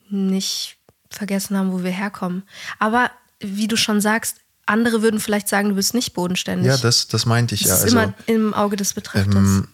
[0.10, 0.78] nicht
[1.10, 2.44] vergessen haben, wo wir herkommen.
[2.80, 6.68] Aber wie du schon sagst, andere würden vielleicht sagen, du bist nicht bodenständig.
[6.68, 7.76] Ja, das, das meinte ich das ja.
[7.76, 9.36] Ist also, immer im Auge des Betrachters.
[9.36, 9.68] Ähm,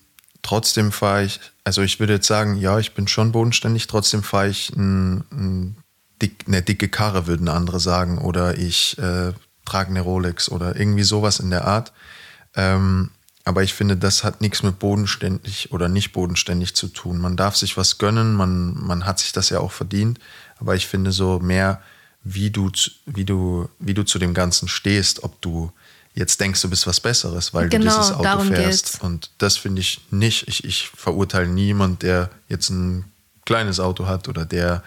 [0.48, 4.48] trotzdem fahre ich, also ich würde jetzt sagen, ja, ich bin schon bodenständig, trotzdem fahre
[4.48, 5.78] ich ein, ein
[6.22, 8.18] dick, eine dicke Karre, würden andere sagen.
[8.20, 9.34] Oder ich äh,
[9.66, 11.92] trage eine Rolex oder irgendwie sowas in der Art.
[12.56, 13.12] Ähm,
[13.44, 17.18] aber ich finde, das hat nichts mit bodenständig oder nicht bodenständig zu tun.
[17.18, 20.18] Man darf sich was gönnen, man, man hat sich das ja auch verdient.
[20.60, 21.82] Aber ich finde so mehr,
[22.24, 22.72] wie du,
[23.06, 25.74] wie du, wie du zu dem Ganzen stehst, ob du
[26.18, 28.86] jetzt denkst, du bist was Besseres, weil genau, du dieses Auto fährst.
[28.86, 29.00] Geht's.
[29.02, 30.48] Und das finde ich nicht.
[30.48, 33.06] Ich, ich verurteile niemand, der jetzt ein
[33.46, 34.84] kleines Auto hat oder der,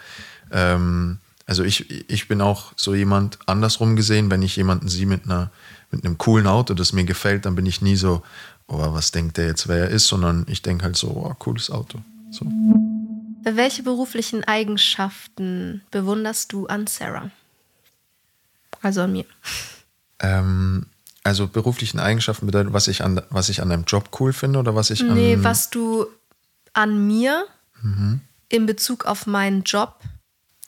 [0.51, 5.25] ähm, also ich, ich bin auch so jemand andersrum gesehen, wenn ich jemanden sehe mit
[5.25, 5.51] einer
[5.91, 8.23] mit einem coolen Auto, das mir gefällt, dann bin ich nie so,
[8.67, 11.69] oh, was denkt der jetzt, wer er ist, sondern ich denke halt so, oh, cooles
[11.69, 11.99] Auto.
[12.31, 12.45] So.
[13.43, 17.29] Welche beruflichen Eigenschaften bewunderst du an Sarah?
[18.81, 19.25] Also an mir.
[20.19, 20.85] Ähm,
[21.23, 24.75] also beruflichen Eigenschaften bedeutet, was ich an, was ich an deinem Job cool finde oder
[24.75, 25.15] was ich nee, an.
[25.15, 26.07] Nee, was du
[26.73, 27.45] an mir
[27.81, 28.21] mhm.
[28.49, 29.99] in Bezug auf meinen Job.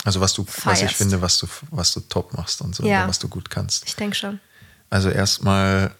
[0.03, 0.83] Also was du, feierst.
[0.83, 3.07] was ich finde, was du, was du top machst und so, ja.
[3.07, 3.85] was du gut kannst.
[3.87, 4.39] Ich denke schon.
[4.89, 5.95] Also erstmal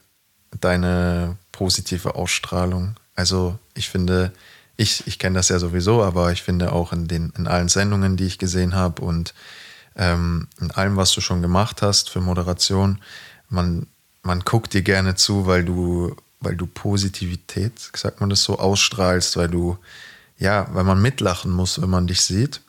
[0.59, 2.95] deine positive Ausstrahlung.
[3.15, 4.33] Also ich finde,
[4.75, 8.17] ich, ich kenne das ja sowieso, aber ich finde auch in, den, in allen Sendungen,
[8.17, 9.33] die ich gesehen habe und
[9.95, 12.99] ähm, in allem, was du schon gemacht hast für Moderation,
[13.49, 13.87] man,
[14.23, 19.37] man guckt dir gerne zu, weil du, weil du Positivität, sagt man das so, ausstrahlst,
[19.37, 19.77] weil du,
[20.37, 22.61] ja, weil man mitlachen muss, wenn man dich sieht.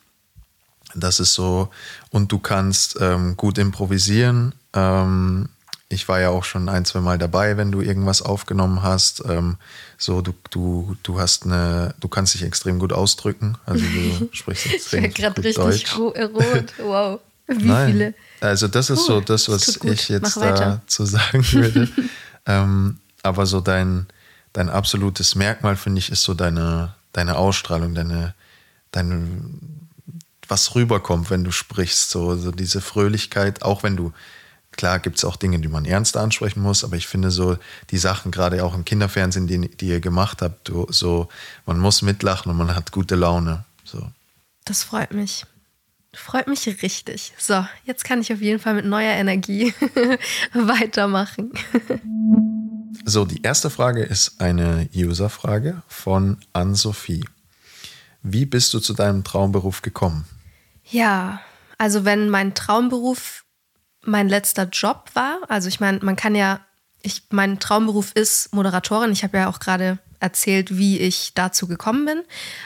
[0.93, 1.69] Das ist so,
[2.11, 4.53] und du kannst ähm, gut improvisieren.
[4.73, 5.49] Ähm,
[5.89, 9.23] ich war ja auch schon ein, zwei Mal dabei, wenn du irgendwas aufgenommen hast.
[9.27, 9.57] Ähm,
[9.97, 13.57] so, du, du, du hast eine, du kannst dich extrem gut ausdrücken.
[13.65, 15.97] Also du sprichst extrem ich gut richtig Deutsch.
[15.97, 16.73] rot.
[16.79, 17.19] Wow.
[17.47, 17.91] Wie Nein.
[17.91, 18.13] viele?
[18.41, 20.81] Also das ist Uh, so das, was ich jetzt weiter.
[20.85, 21.89] dazu sagen würde.
[22.45, 24.07] ähm, aber so dein,
[24.53, 28.33] dein absolutes Merkmal, finde ich, ist so deine, deine Ausstrahlung, deine,
[28.91, 29.27] deine,
[30.47, 32.09] was rüberkommt, wenn du sprichst.
[32.09, 34.11] So, so diese Fröhlichkeit, auch wenn du
[34.75, 37.57] Klar gibt es auch Dinge, die man ernster ansprechen muss, aber ich finde so
[37.91, 41.29] die Sachen, gerade auch im Kinderfernsehen, die, die ihr gemacht habt, so
[41.65, 43.63] man muss mitlachen und man hat gute Laune.
[43.85, 44.05] So.
[44.65, 45.45] Das freut mich.
[46.15, 47.33] Freut mich richtig.
[47.37, 49.73] So, jetzt kann ich auf jeden Fall mit neuer Energie
[50.53, 51.51] weitermachen.
[53.05, 57.25] So, die erste Frage ist eine User-Frage von Ann-Sophie.
[58.23, 60.25] Wie bist du zu deinem Traumberuf gekommen?
[60.89, 61.41] Ja,
[61.77, 63.45] also wenn mein Traumberuf
[64.05, 65.39] mein letzter Job war.
[65.49, 66.61] Also ich meine, man kann ja,
[67.01, 69.11] ich, mein Traumberuf ist Moderatorin.
[69.11, 72.23] Ich habe ja auch gerade erzählt, wie ich dazu gekommen bin.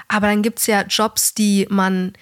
[0.07, 2.13] Aber dann gibt es ja Jobs, die man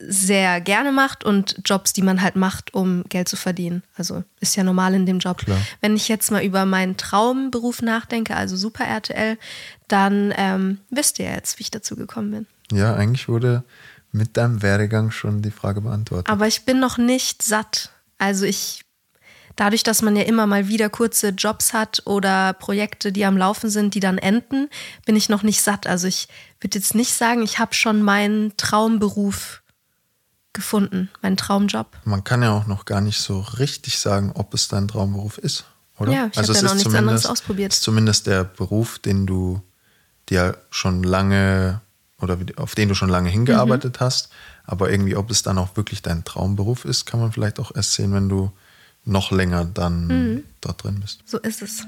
[0.00, 3.82] sehr gerne macht und Jobs, die man halt macht, um Geld zu verdienen.
[3.96, 5.38] Also ist ja normal in dem Job.
[5.38, 5.58] Klar.
[5.80, 9.38] Wenn ich jetzt mal über meinen Traumberuf nachdenke, also Super RTL,
[9.88, 12.46] dann ähm, wisst ihr jetzt, wie ich dazu gekommen bin.
[12.76, 13.64] Ja, eigentlich wurde
[14.12, 16.28] mit deinem Werdegang schon die Frage beantwortet.
[16.28, 17.90] Aber ich bin noch nicht satt.
[18.18, 18.84] Also ich,
[19.54, 23.70] dadurch, dass man ja immer mal wieder kurze Jobs hat oder Projekte, die am Laufen
[23.70, 24.68] sind, die dann enden,
[25.04, 25.86] bin ich noch nicht satt.
[25.86, 26.28] Also ich
[26.60, 29.62] würde jetzt nicht sagen, ich habe schon meinen Traumberuf
[30.56, 31.86] gefunden, meinen Traumjob.
[32.04, 35.64] Man kann ja auch noch gar nicht so richtig sagen, ob es dein Traumberuf ist,
[35.98, 36.12] oder?
[36.12, 37.72] Ja, ich also habe ja es noch nichts anderes zumindest- ausprobiert.
[37.72, 39.62] ist zumindest der Beruf, den du
[40.28, 41.80] dir schon lange
[42.20, 44.04] oder auf den du schon lange hingearbeitet Mhm.
[44.04, 44.30] hast.
[44.64, 47.92] Aber irgendwie, ob es dann auch wirklich dein Traumberuf ist, kann man vielleicht auch erst
[47.92, 48.50] sehen, wenn du
[49.04, 50.42] noch länger dann Mhm.
[50.60, 51.20] dort drin bist.
[51.26, 51.86] So ist es.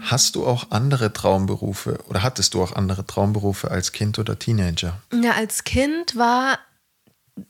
[0.00, 5.00] Hast du auch andere Traumberufe oder hattest du auch andere Traumberufe als Kind oder Teenager?
[5.12, 6.58] Ja, als Kind war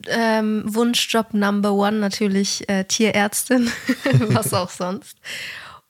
[0.09, 3.71] ähm, Wunschjob Number One natürlich äh, Tierärztin,
[4.29, 5.17] was auch sonst.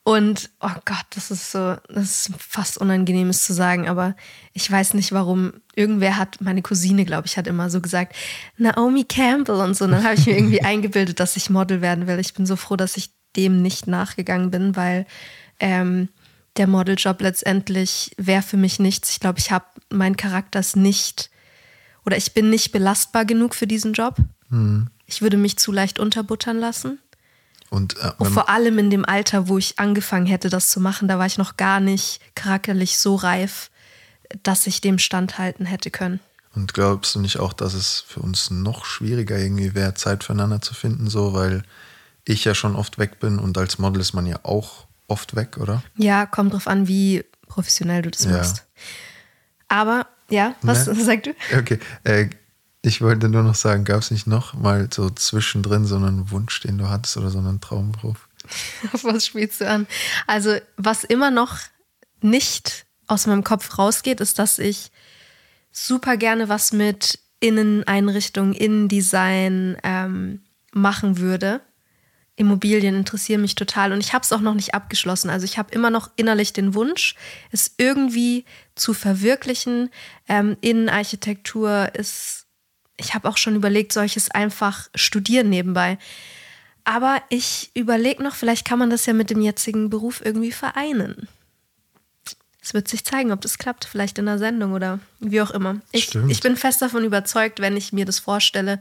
[0.07, 4.15] Und oh Gott, das ist so, das ist fast unangenehm, es zu sagen, aber
[4.53, 5.53] ich weiß nicht warum.
[5.73, 8.15] Irgendwer hat, meine Cousine, glaube ich, hat immer so gesagt,
[8.57, 9.85] Naomi Campbell und so.
[9.85, 12.19] Und dann habe ich mir irgendwie eingebildet, dass ich Model werden will.
[12.19, 15.07] Ich bin so froh, dass ich dem nicht nachgegangen bin, weil
[15.59, 16.09] ähm,
[16.57, 19.09] der Modeljob letztendlich wäre für mich nichts.
[19.09, 21.31] Ich glaube, ich habe meinen Charakter nicht
[22.05, 24.17] oder ich bin nicht belastbar genug für diesen Job.
[24.49, 24.87] Mhm.
[25.05, 26.99] Ich würde mich zu leicht unterbuttern lassen.
[27.69, 31.07] Und, äh, und, vor allem in dem Alter, wo ich angefangen hätte, das zu machen,
[31.07, 33.71] da war ich noch gar nicht charakterlich so reif,
[34.43, 36.19] dass ich dem standhalten hätte können.
[36.55, 40.61] Und glaubst du nicht auch, dass es für uns noch schwieriger irgendwie wäre, Zeit füreinander
[40.61, 41.63] zu finden, so, weil
[42.23, 45.57] ich ja schon oft weg bin und als Model ist man ja auch oft weg,
[45.57, 45.83] oder?
[45.97, 48.31] Ja, kommt drauf an, wie professionell du das ja.
[48.31, 48.65] machst.
[49.67, 50.95] Aber, ja, was ne?
[50.95, 51.57] sagst du?
[51.57, 52.29] Okay, äh,
[52.81, 56.59] ich wollte nur noch sagen, gab es nicht noch mal so zwischendrin so einen Wunsch,
[56.61, 58.27] den du hattest oder so einen Traumberuf?
[58.93, 59.87] Auf was spielst du an?
[60.27, 61.57] Also, was immer noch
[62.21, 64.91] nicht aus meinem Kopf rausgeht, ist, dass ich
[65.71, 71.61] super gerne was mit Inneneinrichtung, Innendesign ähm, machen würde.
[72.37, 75.29] Immobilien interessieren mich total und ich habe es auch noch nicht abgeschlossen.
[75.29, 77.15] Also ich habe immer noch innerlich den Wunsch,
[77.51, 78.43] es irgendwie
[78.75, 79.89] zu verwirklichen.
[80.27, 82.45] Ähm, Innenarchitektur ist
[82.97, 85.97] ich habe auch schon überlegt, solches einfach studieren nebenbei.
[86.83, 91.27] Aber ich überlege noch, vielleicht kann man das ja mit dem jetzigen Beruf irgendwie vereinen.
[92.61, 95.81] Es wird sich zeigen, ob das klappt, vielleicht in der Sendung oder wie auch immer.
[95.91, 98.79] Ich, ich bin fest davon überzeugt, wenn ich mir das vorstelle,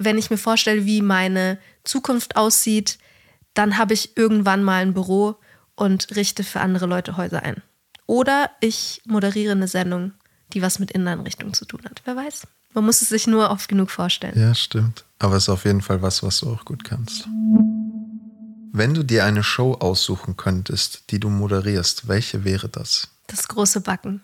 [0.00, 2.98] wenn ich mir vorstelle, wie meine Zukunft aussieht,
[3.54, 5.36] dann habe ich irgendwann mal ein Büro
[5.74, 7.62] und richte für andere Leute Häuser ein.
[8.06, 10.12] Oder ich moderiere eine Sendung,
[10.52, 12.00] die was mit Inneneinrichtung zu tun hat.
[12.04, 12.46] Wer weiß.
[12.72, 14.38] Man muss es sich nur oft genug vorstellen.
[14.38, 15.04] Ja, stimmt.
[15.18, 17.28] Aber es ist auf jeden Fall was, was du auch gut kannst.
[18.72, 23.08] Wenn du dir eine Show aussuchen könntest, die du moderierst, welche wäre das?
[23.30, 24.22] Das große Backen.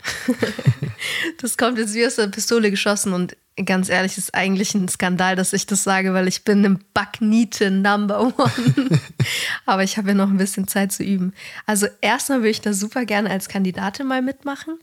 [1.40, 5.36] das kommt jetzt wie aus der Pistole geschossen und ganz ehrlich, ist eigentlich ein Skandal,
[5.36, 9.00] dass ich das sage, weil ich bin im Backniete Number One.
[9.66, 11.32] Aber ich habe ja noch ein bisschen Zeit zu üben.
[11.64, 14.78] Also erstmal würde ich da super gerne als Kandidatin mal mitmachen.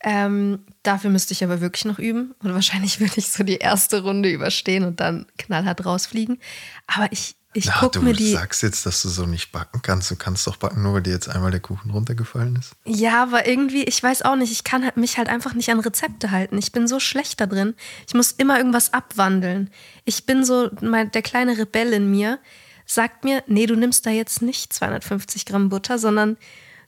[0.00, 2.34] Ähm, dafür müsste ich aber wirklich noch üben.
[2.42, 6.38] Und wahrscheinlich würde ich so die erste Runde überstehen und dann knallhart rausfliegen.
[6.86, 8.32] Aber ich, ich gucke mir die.
[8.32, 10.10] Du sagst jetzt, dass du so nicht backen kannst.
[10.10, 12.72] Du kannst doch backen, nur weil dir jetzt einmal der Kuchen runtergefallen ist.
[12.84, 15.80] Ja, aber irgendwie, ich weiß auch nicht, ich kann halt mich halt einfach nicht an
[15.80, 16.58] Rezepte halten.
[16.58, 17.74] Ich bin so schlecht da drin.
[18.06, 19.70] Ich muss immer irgendwas abwandeln.
[20.04, 22.38] Ich bin so, mein, der kleine Rebell in mir
[22.86, 26.36] sagt mir, nee, du nimmst da jetzt nicht 250 Gramm Butter, sondern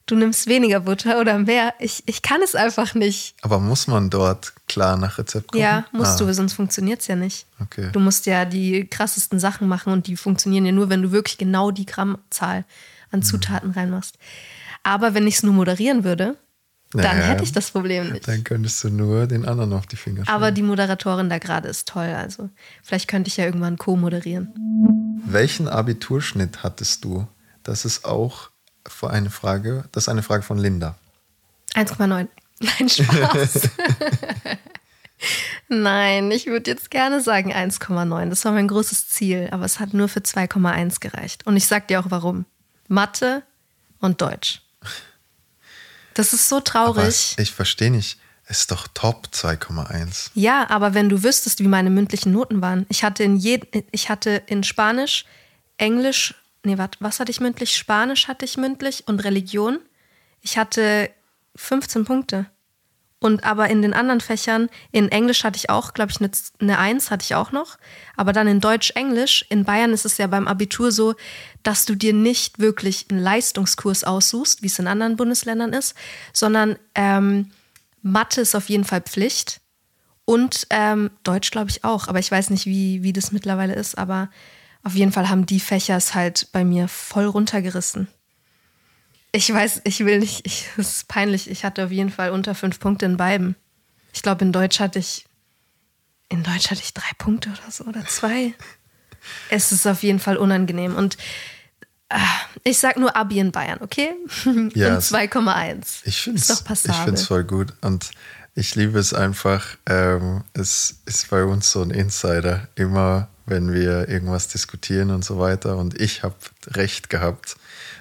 [0.06, 1.74] du nimmst weniger Butter oder mehr.
[1.78, 3.34] Ich, ich kann es einfach nicht.
[3.42, 5.60] Aber muss man dort klar nach Rezept gucken?
[5.60, 6.24] Ja, musst ah.
[6.24, 7.46] du, sonst funktioniert es ja nicht.
[7.60, 7.90] Okay.
[7.92, 11.38] Du musst ja die krassesten Sachen machen und die funktionieren ja nur, wenn du wirklich
[11.38, 12.64] genau die Grammzahl
[13.10, 13.24] an mhm.
[13.24, 13.74] Zutaten mhm.
[13.74, 14.16] reinmachst.
[14.82, 16.36] Aber wenn ich es nur moderieren würde,
[16.92, 18.28] dann naja, hätte ich das Problem nicht.
[18.28, 20.34] Dann könntest du nur den anderen auf die Finger schauen.
[20.34, 22.14] Aber die Moderatorin da gerade ist toll.
[22.16, 22.48] Also
[22.82, 24.54] vielleicht könnte ich ja irgendwann co-moderieren.
[25.26, 27.26] Welchen Abiturschnitt hattest du?
[27.64, 28.50] Das ist auch
[29.02, 29.84] eine Frage.
[29.92, 30.96] Das ist eine Frage von Linda.
[31.74, 32.28] 1,9.
[32.60, 33.68] Nein, Spaß.
[35.68, 38.28] Nein, ich würde jetzt gerne sagen 1,9.
[38.30, 41.46] Das war mein großes Ziel, aber es hat nur für 2,1 gereicht.
[41.46, 42.44] Und ich sag dir auch warum.
[42.88, 43.42] Mathe
[44.00, 44.62] und Deutsch.
[46.14, 47.32] Das ist so traurig.
[47.34, 48.18] Aber ich verstehe nicht.
[48.48, 50.30] Es ist doch top 2,1.
[50.34, 52.86] Ja, aber wenn du wüsstest, wie meine mündlichen Noten waren.
[52.88, 55.24] Ich hatte in, je, ich hatte in Spanisch,
[55.78, 56.34] Englisch
[56.66, 57.76] nee, warte, was hatte ich mündlich?
[57.76, 59.78] Spanisch hatte ich mündlich und Religion.
[60.40, 61.10] Ich hatte
[61.56, 62.46] 15 Punkte.
[63.18, 66.78] Und aber in den anderen Fächern, in Englisch hatte ich auch, glaube ich, eine, eine
[66.78, 67.78] Eins hatte ich auch noch.
[68.14, 71.14] Aber dann in Deutsch, Englisch, in Bayern ist es ja beim Abitur so,
[71.62, 75.94] dass du dir nicht wirklich einen Leistungskurs aussuchst, wie es in anderen Bundesländern ist,
[76.34, 77.52] sondern ähm,
[78.02, 79.60] Mathe ist auf jeden Fall Pflicht.
[80.26, 82.08] Und ähm, Deutsch, glaube ich, auch.
[82.08, 83.96] Aber ich weiß nicht, wie, wie das mittlerweile ist.
[83.96, 84.28] Aber
[84.86, 88.06] auf jeden Fall haben die Fächer es halt bei mir voll runtergerissen.
[89.32, 90.46] Ich weiß, ich will nicht,
[90.78, 91.50] es ist peinlich.
[91.50, 93.56] Ich hatte auf jeden Fall unter fünf Punkte in beiden.
[94.14, 95.26] Ich glaube, in Deutsch hatte ich,
[96.28, 98.54] in Deutsch hatte ich drei Punkte oder so oder zwei.
[99.50, 100.94] es ist auf jeden Fall unangenehm.
[100.94, 101.16] Und
[102.08, 102.18] äh,
[102.62, 104.14] ich sag nur Abi in Bayern, okay?
[104.74, 106.02] Ja, 2,1.
[106.04, 107.74] Ich finde es voll gut.
[107.80, 108.12] Und
[108.54, 109.66] ich liebe es einfach.
[109.86, 112.68] Ähm, es ist bei uns so ein Insider.
[112.76, 116.34] Immer wenn wir irgendwas diskutieren und so weiter und ich habe
[116.66, 117.56] recht gehabt,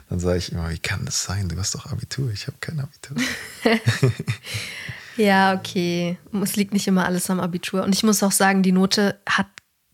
[0.10, 1.50] dann sage ich immer, wie kann das sein?
[1.50, 3.18] Du hast doch Abitur, ich habe kein Abitur.
[5.18, 6.18] ja, okay.
[6.44, 7.84] Es liegt nicht immer alles am Abitur.
[7.84, 9.48] Und ich muss auch sagen, die Note hat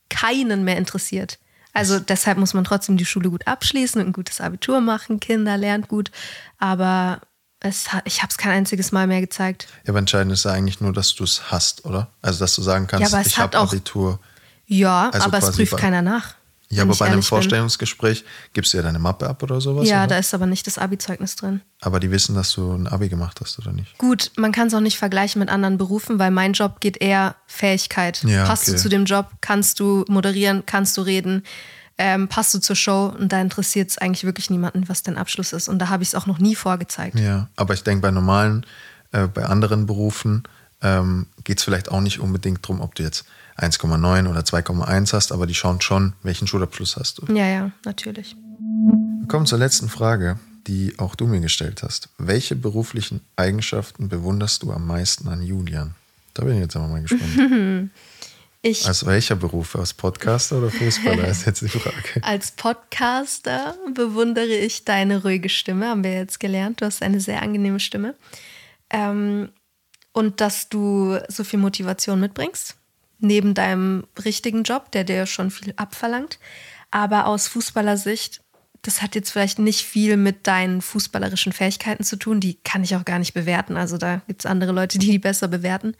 [0.10, 1.40] keinen mehr interessiert.
[1.74, 5.22] Also deshalb muss man trotzdem die Schule gut abschließen und ein gutes Abitur machen.
[5.22, 6.12] Kinder lernt gut.
[6.58, 7.22] Aber
[7.62, 9.68] es hat, ich habe es kein einziges Mal mehr gezeigt.
[9.86, 12.12] Ja, aber entscheidend ist ja eigentlich nur, dass du es hast, oder?
[12.22, 14.20] Also, dass du sagen kannst, Ja, ich habe Abitur.
[14.72, 16.36] Ja, Also aber es prüft bei- keiner nach.
[16.70, 17.36] Ja, aber bei einem ehrlich bin.
[17.36, 19.90] Vorstellungsgespräch gibst du ja deine Mappe ab oder sowas.
[19.90, 20.08] Ja, oder?
[20.08, 21.60] da ist aber nicht das Abi-Zeugnis drin.
[21.82, 23.98] Aber die wissen, dass du ein Abi gemacht hast, oder nicht?
[23.98, 27.36] Gut, man kann es auch nicht vergleichen mit anderen Berufen, weil mein Job geht eher
[27.46, 28.24] Fähigkeit.
[28.24, 28.72] Ja, Passt okay.
[28.72, 29.28] du zu dem Job?
[29.42, 30.64] Kannst du moderieren?
[30.66, 31.44] Kannst du reden?
[31.98, 33.14] Ähm, passt du zur Show?
[33.20, 35.68] Und da interessiert es eigentlich wirklich niemanden, was dein Abschluss ist.
[35.68, 37.20] Und da habe ich es auch noch nie vorgezeigt.
[37.20, 38.66] Ja, aber ich denke, bei normalen,
[39.12, 40.44] äh, bei anderen Berufen
[40.82, 43.26] ähm, geht es vielleicht auch nicht unbedingt darum, ob du jetzt
[43.58, 47.34] 1,9 oder 2,1 hast, aber die schauen schon, welchen Schulabschluss hast du.
[47.34, 48.36] Ja, ja, natürlich.
[49.20, 52.10] Wir kommen zur letzten Frage, die auch du mir gestellt hast.
[52.18, 55.96] Welche beruflichen Eigenschaften bewunderst du am meisten an Julian?
[56.34, 57.92] Da bin ich jetzt aber mal gespannt.
[58.64, 59.76] Ich Als welcher Beruf?
[59.76, 61.96] Als Podcaster oder Fußballer ist jetzt die Frage.
[62.22, 66.80] als Podcaster bewundere ich deine ruhige Stimme, haben wir jetzt gelernt.
[66.80, 68.14] Du hast eine sehr angenehme Stimme.
[68.92, 69.50] Ähm,
[70.14, 72.76] und dass du so viel Motivation mitbringst,
[73.22, 76.40] neben deinem richtigen Job, der dir schon viel abverlangt.
[76.92, 78.42] Aber aus Fußballersicht,
[78.82, 82.40] das hat jetzt vielleicht nicht viel mit deinen fußballerischen Fähigkeiten zu tun.
[82.40, 83.78] Die kann ich auch gar nicht bewerten.
[83.78, 85.96] Also da gibt es andere Leute, die die besser bewerten.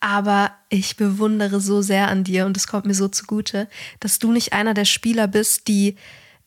[0.00, 3.68] Aber ich bewundere so sehr an dir und es kommt mir so zugute,
[4.00, 5.96] dass du nicht einer der Spieler bist, die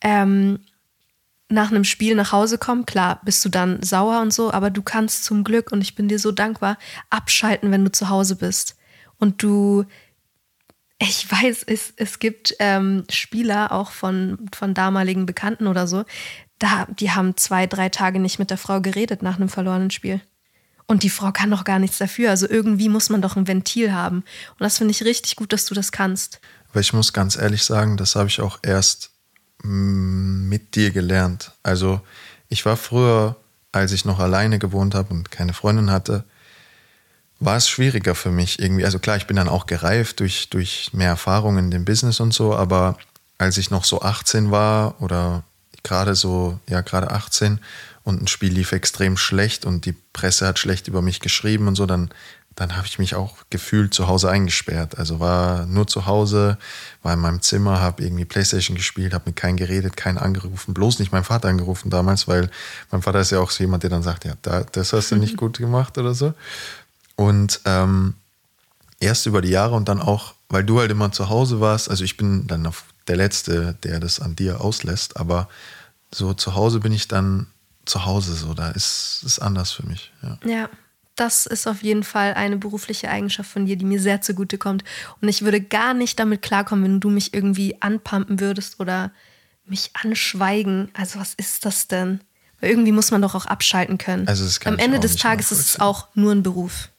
[0.00, 0.60] ähm,
[1.48, 2.86] nach einem Spiel nach Hause kommen.
[2.86, 6.08] Klar, bist du dann sauer und so, aber du kannst zum Glück, und ich bin
[6.08, 6.78] dir so dankbar,
[7.10, 8.76] abschalten, wenn du zu Hause bist.
[9.18, 9.84] Und du,
[10.98, 16.04] ich weiß, es, es gibt ähm, Spieler auch von, von damaligen Bekannten oder so,
[16.58, 20.20] da, die haben zwei, drei Tage nicht mit der Frau geredet nach einem verlorenen Spiel.
[20.86, 22.30] Und die Frau kann doch gar nichts dafür.
[22.30, 24.18] Also irgendwie muss man doch ein Ventil haben.
[24.18, 26.40] Und das finde ich richtig gut, dass du das kannst.
[26.70, 29.10] Aber ich muss ganz ehrlich sagen, das habe ich auch erst
[29.62, 31.52] mm, mit dir gelernt.
[31.62, 32.00] Also
[32.48, 33.36] ich war früher,
[33.70, 36.24] als ich noch alleine gewohnt habe und keine Freundin hatte,
[37.40, 38.84] war es schwieriger für mich irgendwie.
[38.84, 42.34] Also klar, ich bin dann auch gereift durch, durch mehr Erfahrung in dem Business und
[42.34, 42.96] so, aber
[43.38, 45.44] als ich noch so 18 war oder
[45.84, 47.60] gerade so, ja, gerade 18
[48.02, 51.76] und ein Spiel lief extrem schlecht und die Presse hat schlecht über mich geschrieben und
[51.76, 52.10] so, dann,
[52.56, 54.98] dann habe ich mich auch gefühlt zu Hause eingesperrt.
[54.98, 56.58] Also war nur zu Hause,
[57.02, 60.98] war in meinem Zimmer, habe irgendwie Playstation gespielt, habe mit keinem geredet, keinen angerufen, bloß
[60.98, 62.50] nicht meinen Vater angerufen damals, weil
[62.90, 65.16] mein Vater ist ja auch so jemand, der dann sagt, ja, da, das hast du
[65.16, 66.34] nicht gut gemacht oder so.
[67.18, 68.14] Und ähm,
[69.00, 72.04] erst über die Jahre und dann auch, weil du halt immer zu Hause warst, also
[72.04, 72.72] ich bin dann
[73.08, 75.48] der Letzte, der das an dir auslässt, aber
[76.12, 77.48] so zu Hause bin ich dann
[77.86, 80.12] zu Hause so, da ist es anders für mich.
[80.22, 80.38] Ja.
[80.48, 80.70] Ja,
[81.16, 84.84] das ist auf jeden Fall eine berufliche Eigenschaft von dir, die mir sehr zugutekommt.
[85.20, 89.10] Und ich würde gar nicht damit klarkommen, wenn du mich irgendwie anpumpen würdest oder
[89.64, 90.88] mich anschweigen.
[90.94, 92.20] Also was ist das denn?
[92.60, 94.28] Weil irgendwie muss man doch auch abschalten können.
[94.28, 96.90] Also Am Ende des Tages ist es auch nur ein Beruf.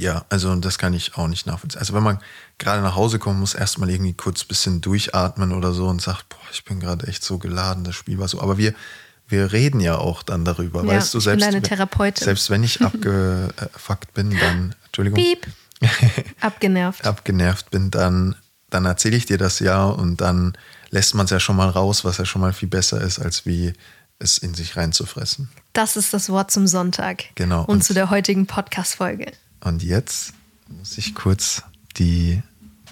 [0.00, 1.80] Ja, also das kann ich auch nicht nachvollziehen.
[1.80, 2.18] Also wenn man
[2.58, 6.28] gerade nach Hause kommt, muss erstmal irgendwie kurz ein bisschen durchatmen oder so und sagt,
[6.28, 8.40] boah, ich bin gerade echt so geladen, das Spiel war so.
[8.40, 8.74] Aber wir,
[9.28, 12.24] wir reden ja auch dann darüber, Ja, weißt du, ich bin selbst, deine Therapeutin.
[12.24, 15.46] selbst wenn ich abgefuckt bin, dann, Entschuldigung, Piep.
[16.40, 17.06] Abgenervt.
[17.06, 18.34] abgenervt bin, dann,
[18.70, 20.56] dann erzähle ich dir das ja und dann
[20.90, 23.46] lässt man es ja schon mal raus, was ja schon mal viel besser ist, als
[23.46, 23.72] wie
[24.18, 25.48] es in sich reinzufressen.
[25.74, 27.24] Das ist das Wort zum Sonntag.
[27.36, 27.60] Genau.
[27.60, 29.30] Und, Und- zu der heutigen Podcast-Folge.
[29.60, 30.32] Und jetzt
[30.68, 31.62] muss ich kurz
[31.96, 32.42] die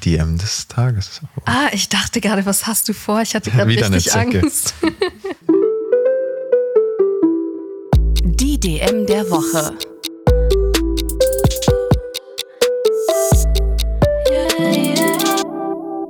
[0.04, 1.20] DM des Tages.
[1.46, 3.22] Ah, ich dachte gerade, was hast du vor?
[3.22, 4.14] Ich hatte gerade eine richtig.
[4.14, 4.74] Angst.
[8.38, 9.76] Die DM der Woche.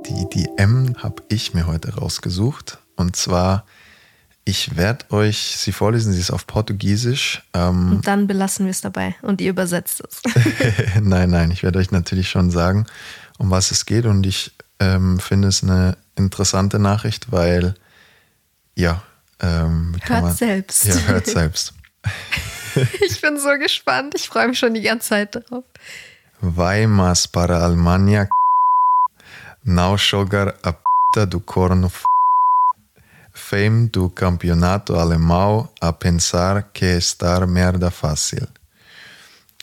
[0.05, 2.79] Die DM habe ich mir heute rausgesucht.
[2.95, 3.65] Und zwar,
[4.47, 7.43] ich werde euch sie vorlesen, sie ist auf Portugiesisch.
[7.53, 9.13] Ähm, Und dann belassen wir es dabei.
[9.21, 10.21] Und ihr übersetzt es.
[11.01, 12.85] nein, nein, ich werde euch natürlich schon sagen,
[13.37, 14.05] um was es geht.
[14.05, 17.75] Und ich ähm, finde es eine interessante Nachricht, weil,
[18.75, 19.01] ja,
[19.41, 20.85] ähm, Hört selbst.
[20.85, 21.73] Ja, hört selbst.
[23.01, 24.13] Ich bin so gespannt.
[24.15, 25.63] Ich freue mich schon die ganze Zeit drauf.
[26.39, 28.29] Vai mas para a Alemanha
[29.63, 32.03] não jogar a p do corno f
[33.49, 38.47] fame do campeonato alemão a pensar que estar merda fácil.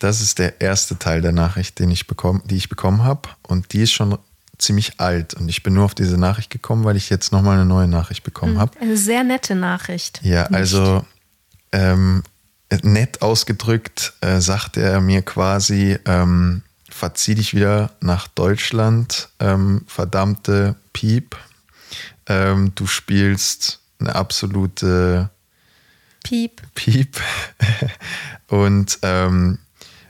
[0.01, 3.29] Das ist der erste Teil der Nachricht, den ich bekomm, die ich bekommen habe.
[3.43, 4.19] Und die ist schon
[4.59, 5.35] ziemlich alt.
[5.35, 8.25] Und ich bin nur auf diese Nachricht gekommen, weil ich jetzt nochmal eine neue Nachricht
[8.25, 8.79] bekommen habe.
[8.81, 10.21] Eine sehr nette Nachricht.
[10.23, 10.55] Ja, Nicht?
[10.55, 11.05] also
[11.73, 12.23] ähm,
[12.83, 20.77] nett ausgedrückt äh, sagte er mir quasi, ähm, verzieh dich wieder nach Deutschland, ähm, verdammte
[20.93, 21.37] Piep.
[22.27, 25.31] Ähm, du spielst eine absolute
[26.23, 26.63] Piep.
[26.75, 27.21] Piep.
[28.49, 29.59] Und ähm,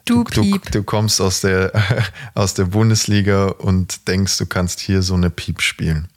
[0.07, 0.71] Du du, Piep.
[0.71, 1.73] du kommst aus der,
[2.35, 6.09] aus der Bundesliga und denkst, du kannst hier so eine Piep spielen.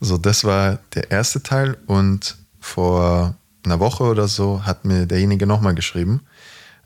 [0.00, 5.46] So, das war der erste Teil und vor einer Woche oder so hat mir derjenige
[5.46, 6.22] nochmal geschrieben.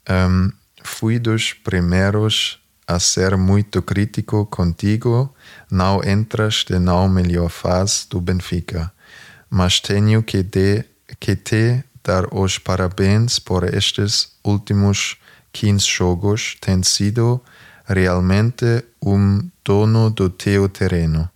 [0.07, 5.35] Ähm, Fui dos primeros a ser muito crítico contigo,
[5.71, 8.93] não entras de não melhor fase do Benfica.
[9.51, 10.85] Mas tenho que, de,
[11.19, 15.19] que te dar os parabéns por estes últimos
[15.53, 16.57] 15 jogos.
[16.61, 17.43] Tem sido
[17.85, 21.29] realmente um dono do teu terreno.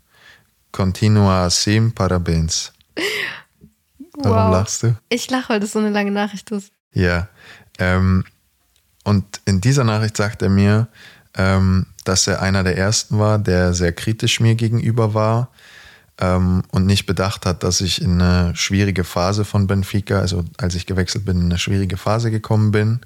[0.71, 2.73] Continua assim, parabéns.
[4.17, 4.97] Warum lachst du?
[5.11, 6.73] Ich lache, weil das so eine lange Nachricht ist.
[6.93, 7.29] Ja.
[7.79, 8.25] Ähm,
[9.03, 10.89] und in dieser Nachricht sagt er mir,
[11.37, 15.51] ähm, dass er einer der ersten war, der sehr kritisch mir gegenüber war
[16.19, 20.75] ähm, und nicht bedacht hat, dass ich in eine schwierige Phase von Benfica, also als
[20.75, 23.01] ich gewechselt bin, in eine schwierige Phase gekommen bin.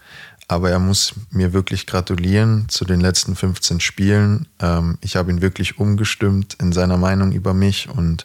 [0.50, 4.48] Aber er muss mir wirklich gratulieren zu den letzten 15 Spielen.
[4.60, 8.24] Ähm, ich habe ihn wirklich umgestimmt in seiner Meinung über mich und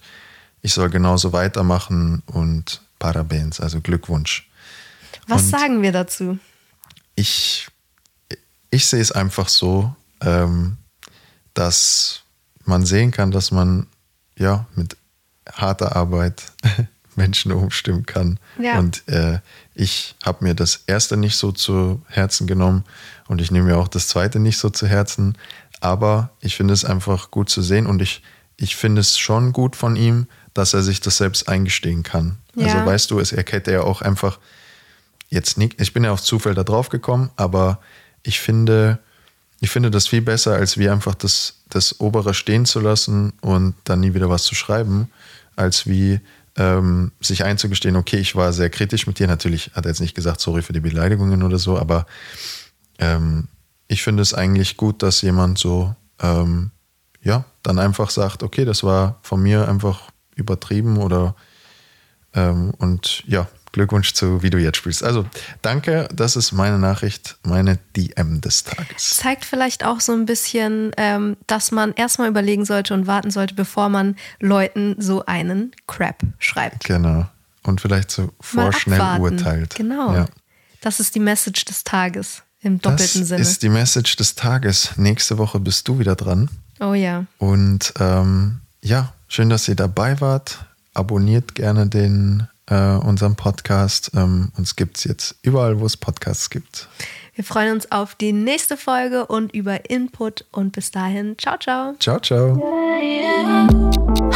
[0.61, 4.49] ich soll genauso weitermachen und Parabéns, also Glückwunsch.
[5.27, 6.37] Was Und- sagen wir dazu?
[7.15, 7.67] ich,
[8.69, 10.77] ich sehe es einfach so, ähm,
[11.53, 12.21] dass
[12.65, 13.87] man sehen kann, dass man
[14.37, 14.97] ja mit
[15.51, 16.43] harter Arbeit
[17.15, 18.39] Menschen umstimmen kann.
[18.59, 18.79] Ja.
[18.79, 19.39] Und äh,
[19.75, 22.85] ich habe mir das erste nicht so zu Herzen genommen
[23.27, 25.37] und ich nehme mir auch das zweite nicht so zu Herzen.
[25.79, 28.23] Aber ich finde es einfach gut zu sehen und ich,
[28.57, 32.37] ich finde es schon gut von ihm, dass er sich das selbst eingestehen kann.
[32.55, 32.67] Ja.
[32.67, 34.39] Also weißt du, es er hätte ja auch einfach
[35.29, 37.79] jetzt nicht, ich bin ja auf Zufall da drauf gekommen, aber
[38.21, 38.99] ich finde,
[39.63, 43.75] ich finde das viel besser, als wie einfach das, das Obere stehen zu lassen und
[43.85, 45.09] dann nie wieder was zu schreiben,
[45.55, 46.19] als wie
[46.57, 49.27] ähm, sich einzugestehen, okay, ich war sehr kritisch mit dir.
[49.27, 52.05] Natürlich hat er jetzt nicht gesagt, sorry für die Beleidigungen oder so, aber
[52.99, 53.47] ähm,
[53.87, 56.71] ich finde es eigentlich gut, dass jemand so, ähm,
[57.21, 61.37] ja, dann einfach sagt, okay, das war von mir einfach übertrieben oder
[62.33, 65.03] ähm, und ja, Glückwunsch zu, wie du jetzt spielst.
[65.03, 65.25] Also
[65.61, 69.17] danke, das ist meine Nachricht, meine DM des Tages.
[69.17, 73.55] Zeigt vielleicht auch so ein bisschen, ähm, dass man erstmal überlegen sollte und warten sollte,
[73.55, 76.85] bevor man Leuten so einen Crap schreibt.
[76.85, 77.25] Genau.
[77.63, 79.75] Und vielleicht so vorschnell urteilt.
[79.75, 80.13] Genau.
[80.13, 80.25] Ja.
[80.81, 83.41] Das ist die Message des Tages im Das doppelten Sinne.
[83.41, 84.91] ist die Message des Tages.
[84.97, 86.49] Nächste Woche bist du wieder dran.
[86.79, 87.25] oh ja.
[87.39, 90.65] Und ähm, ja, schön, dass ihr dabei wart.
[90.93, 94.11] Abonniert gerne den äh, unseren Podcast.
[94.15, 96.87] Ähm, uns gibt es jetzt überall, wo es Podcasts gibt.
[97.35, 101.95] Wir freuen uns auf die nächste Folge und über Input und bis dahin, ciao, ciao.
[101.99, 102.61] Ciao, ciao.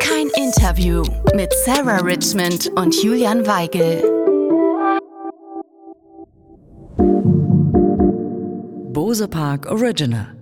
[0.00, 1.02] Kein Interview
[1.34, 4.04] mit Sarah Richmond und Julian Weigel.
[8.92, 10.41] Bose Park Original.